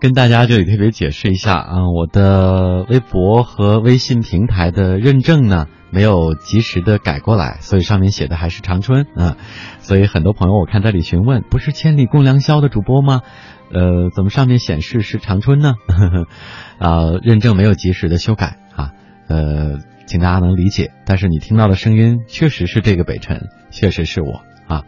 [0.00, 9.36] 跟大家这里特别解释一下啊，我的微博和微信平台的认证呢没有及时的改过来，所以上面写的还是长春啊，
[9.80, 13.22] 所以很多朋友我看这里询问，不是千里共良宵的主播吗？
[13.72, 15.74] 呃，怎么上面显示是长春呢？
[16.78, 18.92] 啊，认证没有及时的修改啊，
[19.28, 20.92] 呃，请大家能理解。
[21.06, 24.84] 但是你听到的声音确实是这个北辰，确实是我啊。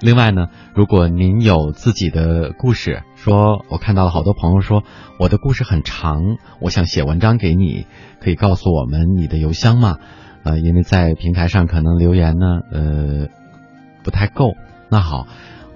[0.00, 4.82] 另外呢，如果您有自己的故事，说我看到了好多朋友说
[5.18, 6.22] 我的故事很长，
[6.60, 7.86] 我想写文章给你，
[8.18, 9.98] 可以告诉我们你的邮箱吗？
[10.42, 13.28] 呃，因为在平台上可能留言呢，呃，
[14.02, 14.54] 不太够。
[14.88, 15.26] 那好，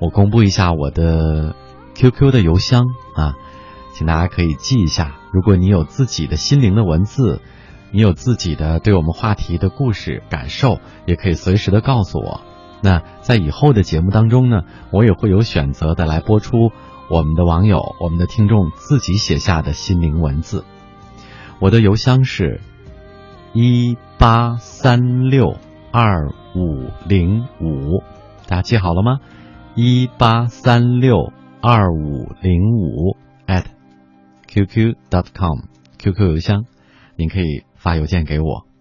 [0.00, 1.54] 我公布一下我的
[1.94, 3.34] QQ 的邮箱啊，
[3.92, 5.16] 请大家可以记一下。
[5.34, 7.42] 如果你有自己的心灵的文字，
[7.90, 12.40] 你有自己的对我们话题的故事感受，也可以随时的告诉我。
[12.84, 16.70] 那在以后的节目当中呢，我也会有选择的来播出
[17.08, 20.66] 我们的网友、我们的听众自己写下的心灵文字。
[21.60, 22.60] 我的邮箱是
[23.54, 25.56] 一八三六
[25.92, 28.02] 二五零五，
[28.46, 29.18] 大家记好了吗？
[29.74, 31.32] 一八三六
[31.62, 33.16] 二五零五
[33.46, 33.64] at
[34.46, 36.66] qq dot com，QQ 邮箱，
[37.16, 38.73] 您可以发邮件给我。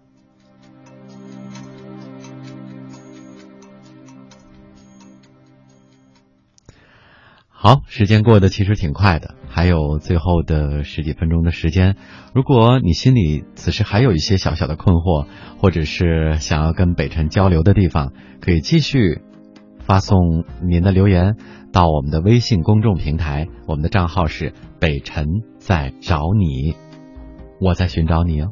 [7.66, 11.96] 好，时间过得其实挺快的，还有最后的十几分钟的时间。
[12.34, 15.26] 如果你心里此时还有一些小小的困惑，
[15.62, 18.12] 或者是想要跟北辰交流的地方，
[18.42, 19.22] 可以继续
[19.78, 21.36] 发送您的留言
[21.72, 25.24] 到我们的微信公众平台，我们的账号是北辰
[25.56, 26.76] 在找你，
[27.62, 28.48] 我在寻找你哦。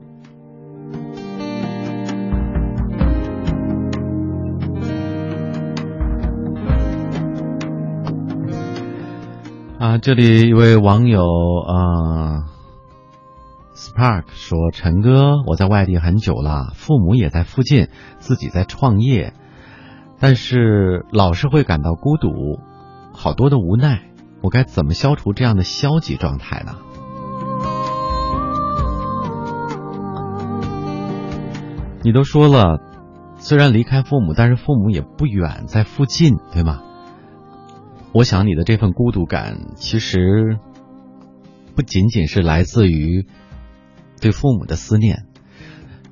[9.83, 11.25] 啊，这里一位网友
[11.67, 12.47] 啊
[13.75, 17.89] ，Spark 说：“陈哥，我在外地很久了，父母也在附近，
[18.19, 19.33] 自己在创业，
[20.21, 22.61] 但是老是会感到孤独，
[23.13, 24.05] 好多的无奈，
[24.41, 26.77] 我该怎么消除这样的消极状态呢？”
[32.05, 32.79] 你都说了，
[33.39, 36.83] 虽然离开父母，但是父母也不远，在附近，对吗？
[38.15, 40.59] 我想你的这份孤独感，其实
[41.75, 43.27] 不仅仅是来自于
[44.21, 45.25] 对父母的思念。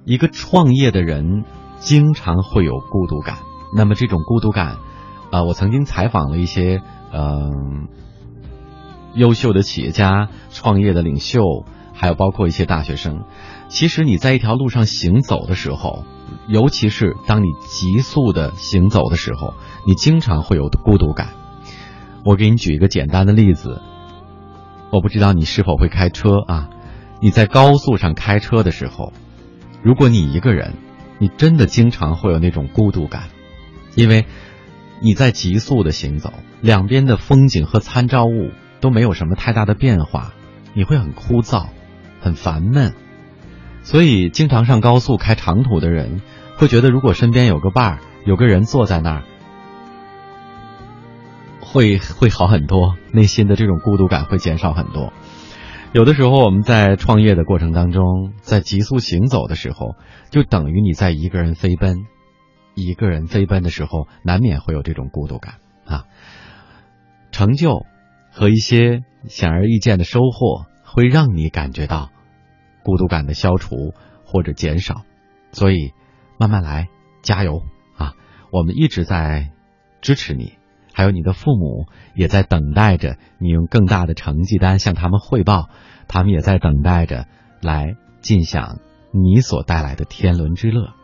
[0.07, 1.45] 一个创业的人
[1.79, 3.37] 经常会有孤独感，
[3.77, 4.79] 那么这种孤独感，
[5.31, 6.81] 啊，我曾经采访了一些
[7.13, 7.89] 嗯
[9.15, 11.43] 优秀的企业家、创业的领袖，
[11.93, 13.25] 还有包括一些大学生。
[13.69, 16.05] 其实你在一条路上行走的时候，
[16.49, 19.53] 尤其是当你急速的行走的时候，
[19.87, 21.35] 你经常会有孤独感。
[22.25, 23.81] 我给你举一个简单的例子，
[24.93, 26.69] 我不知道你是否会开车啊？
[27.21, 29.13] 你在高速上开车的时候，
[29.83, 30.75] 如果你一个人，
[31.19, 33.25] 你真的经常会有那种孤独感，
[33.95, 34.27] 因为
[35.03, 40.33] 你在急速的行走，两边的风景和参照物都没有什么太大的变化，
[40.75, 41.69] 你会很枯燥，
[42.21, 42.95] 很烦闷。
[43.83, 46.21] 所以，经常上高速开长途的人
[46.57, 49.23] 会觉得，如果身边有个伴儿，有个人坐在那儿。
[51.73, 55.13] 会会好很多，内心的这种孤独感会减少很多。
[55.93, 59.95] 有的时候我们在创业的过程当中，在急速行走的时候，
[60.31, 62.07] 就等于你在一个人飞奔。
[62.75, 66.05] 一个人飞奔的时候，难免会有这种孤独感啊。
[67.31, 67.87] 成就
[68.33, 72.11] 和一些显而易见的收获，会让你感觉到
[72.83, 73.93] 孤独感的消除
[74.25, 75.03] 或者减少。
[75.53, 75.93] 所以
[76.39, 76.89] 慢慢来，
[77.23, 77.63] 加油
[77.97, 78.15] 啊！
[78.53, 79.51] 我们一直在
[80.01, 80.60] 支持你。
[80.93, 85.69] 还有你的父母也在等待着你用更大的成绩单向他们汇报，
[86.09, 87.27] 他们也在等待着
[87.61, 88.79] 来尽享
[89.12, 90.95] 你所带来的天伦之乐。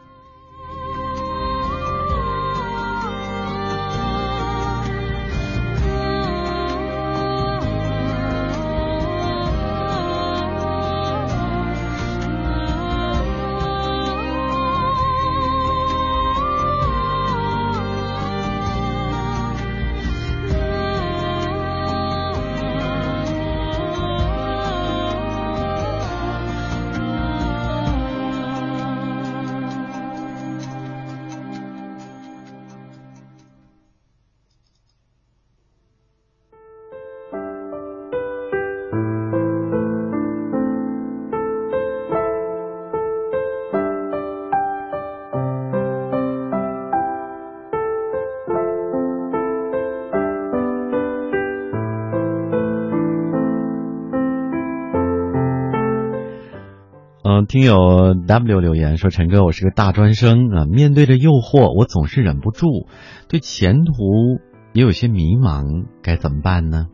[57.56, 62.86] 听友 W 留言说：“陈哥，我是个大专生啊，面对着诱惑，我总是忍不住，
[63.28, 64.42] 对前途
[64.74, 66.88] 也有些迷茫，该怎么办呢？”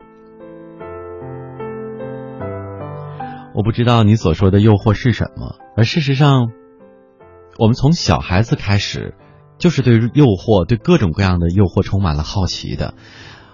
[3.53, 6.51] 我不知道你所说的诱惑是什么，而事实上，
[7.59, 9.15] 我们从小孩子开始，
[9.57, 12.93] 就是对诱惑、对各种各样的诱惑充满了好奇的，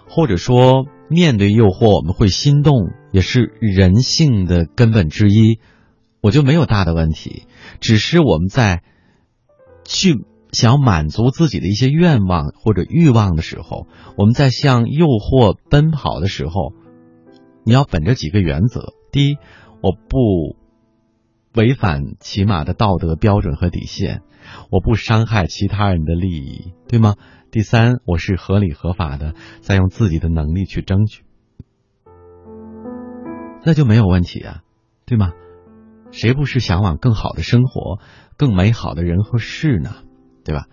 [0.08, 5.58] 或者说，面对诱惑我们会心动，也是人性的根本之一。
[6.22, 7.48] 我就没有大的问题，
[7.80, 8.84] 只是我们在
[9.86, 13.88] 去想满足自己的一些愿望或者欲望的时候，
[14.18, 16.74] 我们在向诱惑奔跑的时候，
[17.64, 19.38] 你要本着几个原则：第一，
[19.82, 20.58] 我不
[21.54, 24.22] 违反起码的道德标准和底线，
[24.70, 27.16] 我不伤害其他人的利益，对吗？
[27.52, 31.24] 第三，我是合理合法的在用自己的能力去争取，
[33.66, 34.62] 那就没有问题啊，
[35.06, 35.32] 对吗？
[36.12, 38.00] 谁不是向往更好的生活、
[38.38, 39.96] 更美好的人和事呢？
[40.44, 40.66] 对吧？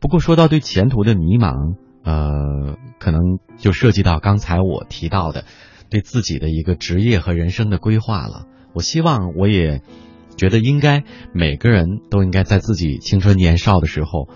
[0.00, 3.20] 不过说到对前途的迷茫，呃，可能
[3.58, 5.44] 就涉及到刚才我提到的
[5.90, 8.46] 对自己的一个职业和人生的规划了。
[8.74, 9.82] 我希望，我也
[10.36, 11.04] 觉得应该
[11.34, 14.28] 每个人都应该在自己青春年少的时候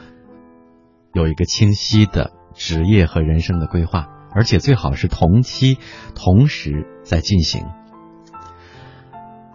[1.15, 5.79] 有一个清晰的职业和人生的规划，而且最好是同期
[6.15, 7.65] 同时在进行。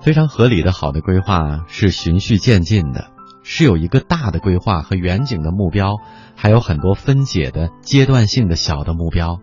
[0.02, 3.12] 非常合理的好的规划是循序渐进的，
[3.44, 5.98] 是有一个大的规划和远景的目标，
[6.36, 9.40] 还有很多分解的阶段性的小的目标，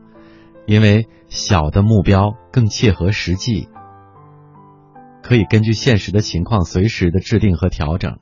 [0.66, 3.68] 因为小的目标更切合实际，
[5.22, 8.18] 可以根据现实的情况随时的制定和调整，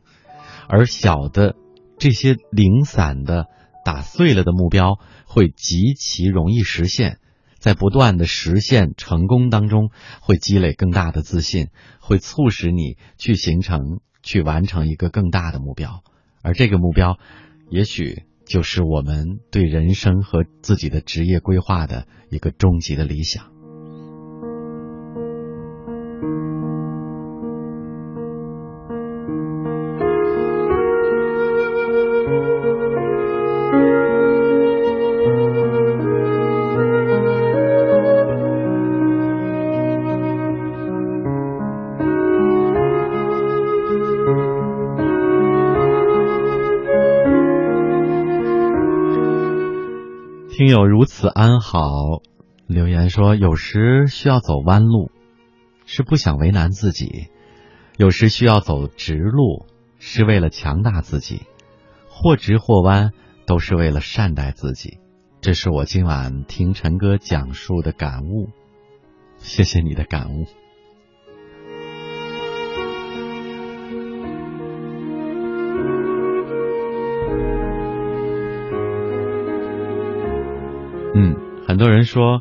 [0.69, 1.55] 而小的
[1.99, 3.47] 这些零散的
[3.83, 7.17] 打碎了的目标会极其容易实现。
[7.67, 9.91] 在不断的实现成功当中，
[10.21, 11.67] 会积累更大的自信，
[11.99, 16.05] 会促使你去形成、去完成一个更大的目标，
[16.43, 17.19] 而这个目标，
[17.69, 23.56] 也许就是我们对人生和自己的职业规划的一个终极的理想。
[50.77, 51.81] 有如此安好，
[52.67, 55.11] 留言说：有时需要走弯路，
[55.87, 57.31] 是不想为难自己；
[57.97, 59.65] 有时需要走直路，
[59.99, 61.45] 是为了强大自己。
[62.11, 63.13] 或直或弯，
[63.47, 64.99] 都是为了善待自己。
[65.41, 68.51] 这是我今晚听陈哥讲述的感悟。
[69.39, 70.45] 谢谢你的感悟。
[81.77, 82.41] 很多人说，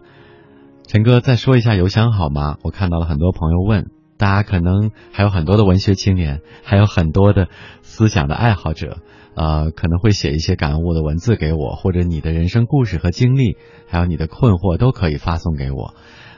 [0.88, 2.56] 陈哥再说一下邮箱好吗？
[2.64, 7.49] 我看到了很多朋友问，大家可能还有很多的文学青年，还有很多的
[7.82, 8.99] 思想的爱好者，
[9.36, 13.57] 呃，可能会写一些感悟的文字给我，或者你的人生故事和经历，
[13.90, 15.95] 还有你的困惑都可以发送给我。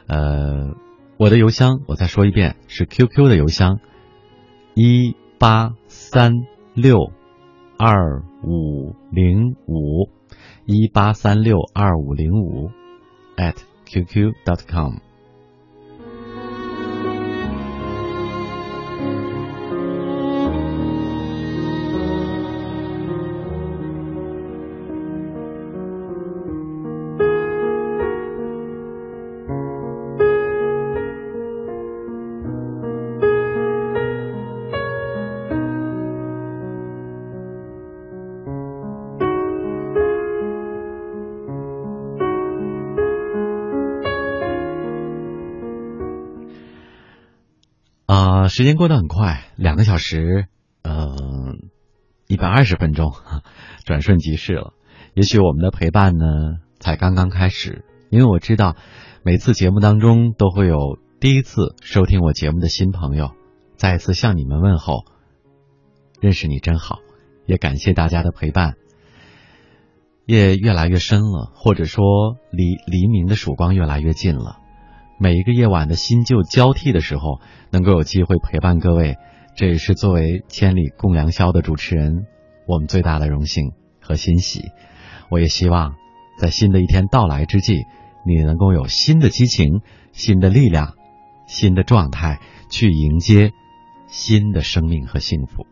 [0.07, 0.73] 呃，
[1.19, 3.77] 我的邮箱我再说一遍，是 QQ 的邮箱，
[4.73, 6.31] 一八三
[6.73, 7.11] 六
[7.77, 10.09] 二五零五。
[10.69, 12.71] 一八三六二五零五
[13.37, 15.01] at qq.com.
[48.57, 50.47] 时间过得很快，两个小时，
[50.81, 51.69] 嗯，
[52.25, 53.11] 一百二十分钟，
[53.85, 54.73] 转瞬即逝了。
[55.13, 56.25] 也许我们的陪伴呢，
[56.79, 57.85] 才刚刚开始。
[58.09, 58.75] 因为我知道，
[59.21, 63.29] 每次节目当中都会有第一次收听我节目的新朋友，
[63.75, 65.05] 再一次向你们问候。
[66.19, 66.97] 认识你真好，
[67.45, 68.73] 也感谢大家的陪伴。
[70.25, 72.03] 夜越来越深了，或者说
[72.49, 74.57] 离黎明的曙光越来越近了。
[75.19, 77.39] 每一个夜晚的新旧交替的时候，
[77.71, 79.15] 能够有机会陪伴各位，
[79.55, 82.25] 这也是作为千里共良宵的主持人，
[82.67, 84.61] 我们最大的荣幸和欣喜。
[85.29, 85.95] 我也希望，
[86.39, 87.83] 在新的一天到来之际，
[88.25, 89.81] 你能够有新的激情、
[90.11, 90.93] 新的力量、
[91.47, 92.39] 新的状态，
[92.69, 93.51] 去迎接
[94.07, 95.65] 新的生命和幸福。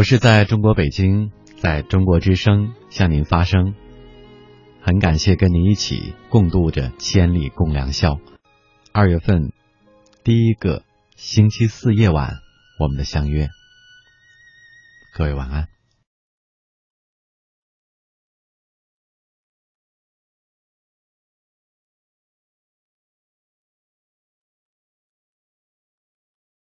[0.00, 3.74] 我是在中国北京，在中国之声向您发声。
[4.80, 8.18] 很感谢跟您一起共度着千里共良宵。
[8.94, 9.52] 二月份
[10.24, 10.84] 第一个
[11.16, 12.38] 星期四夜晚，
[12.78, 13.50] 我们的相约。
[15.12, 15.68] 各位晚安。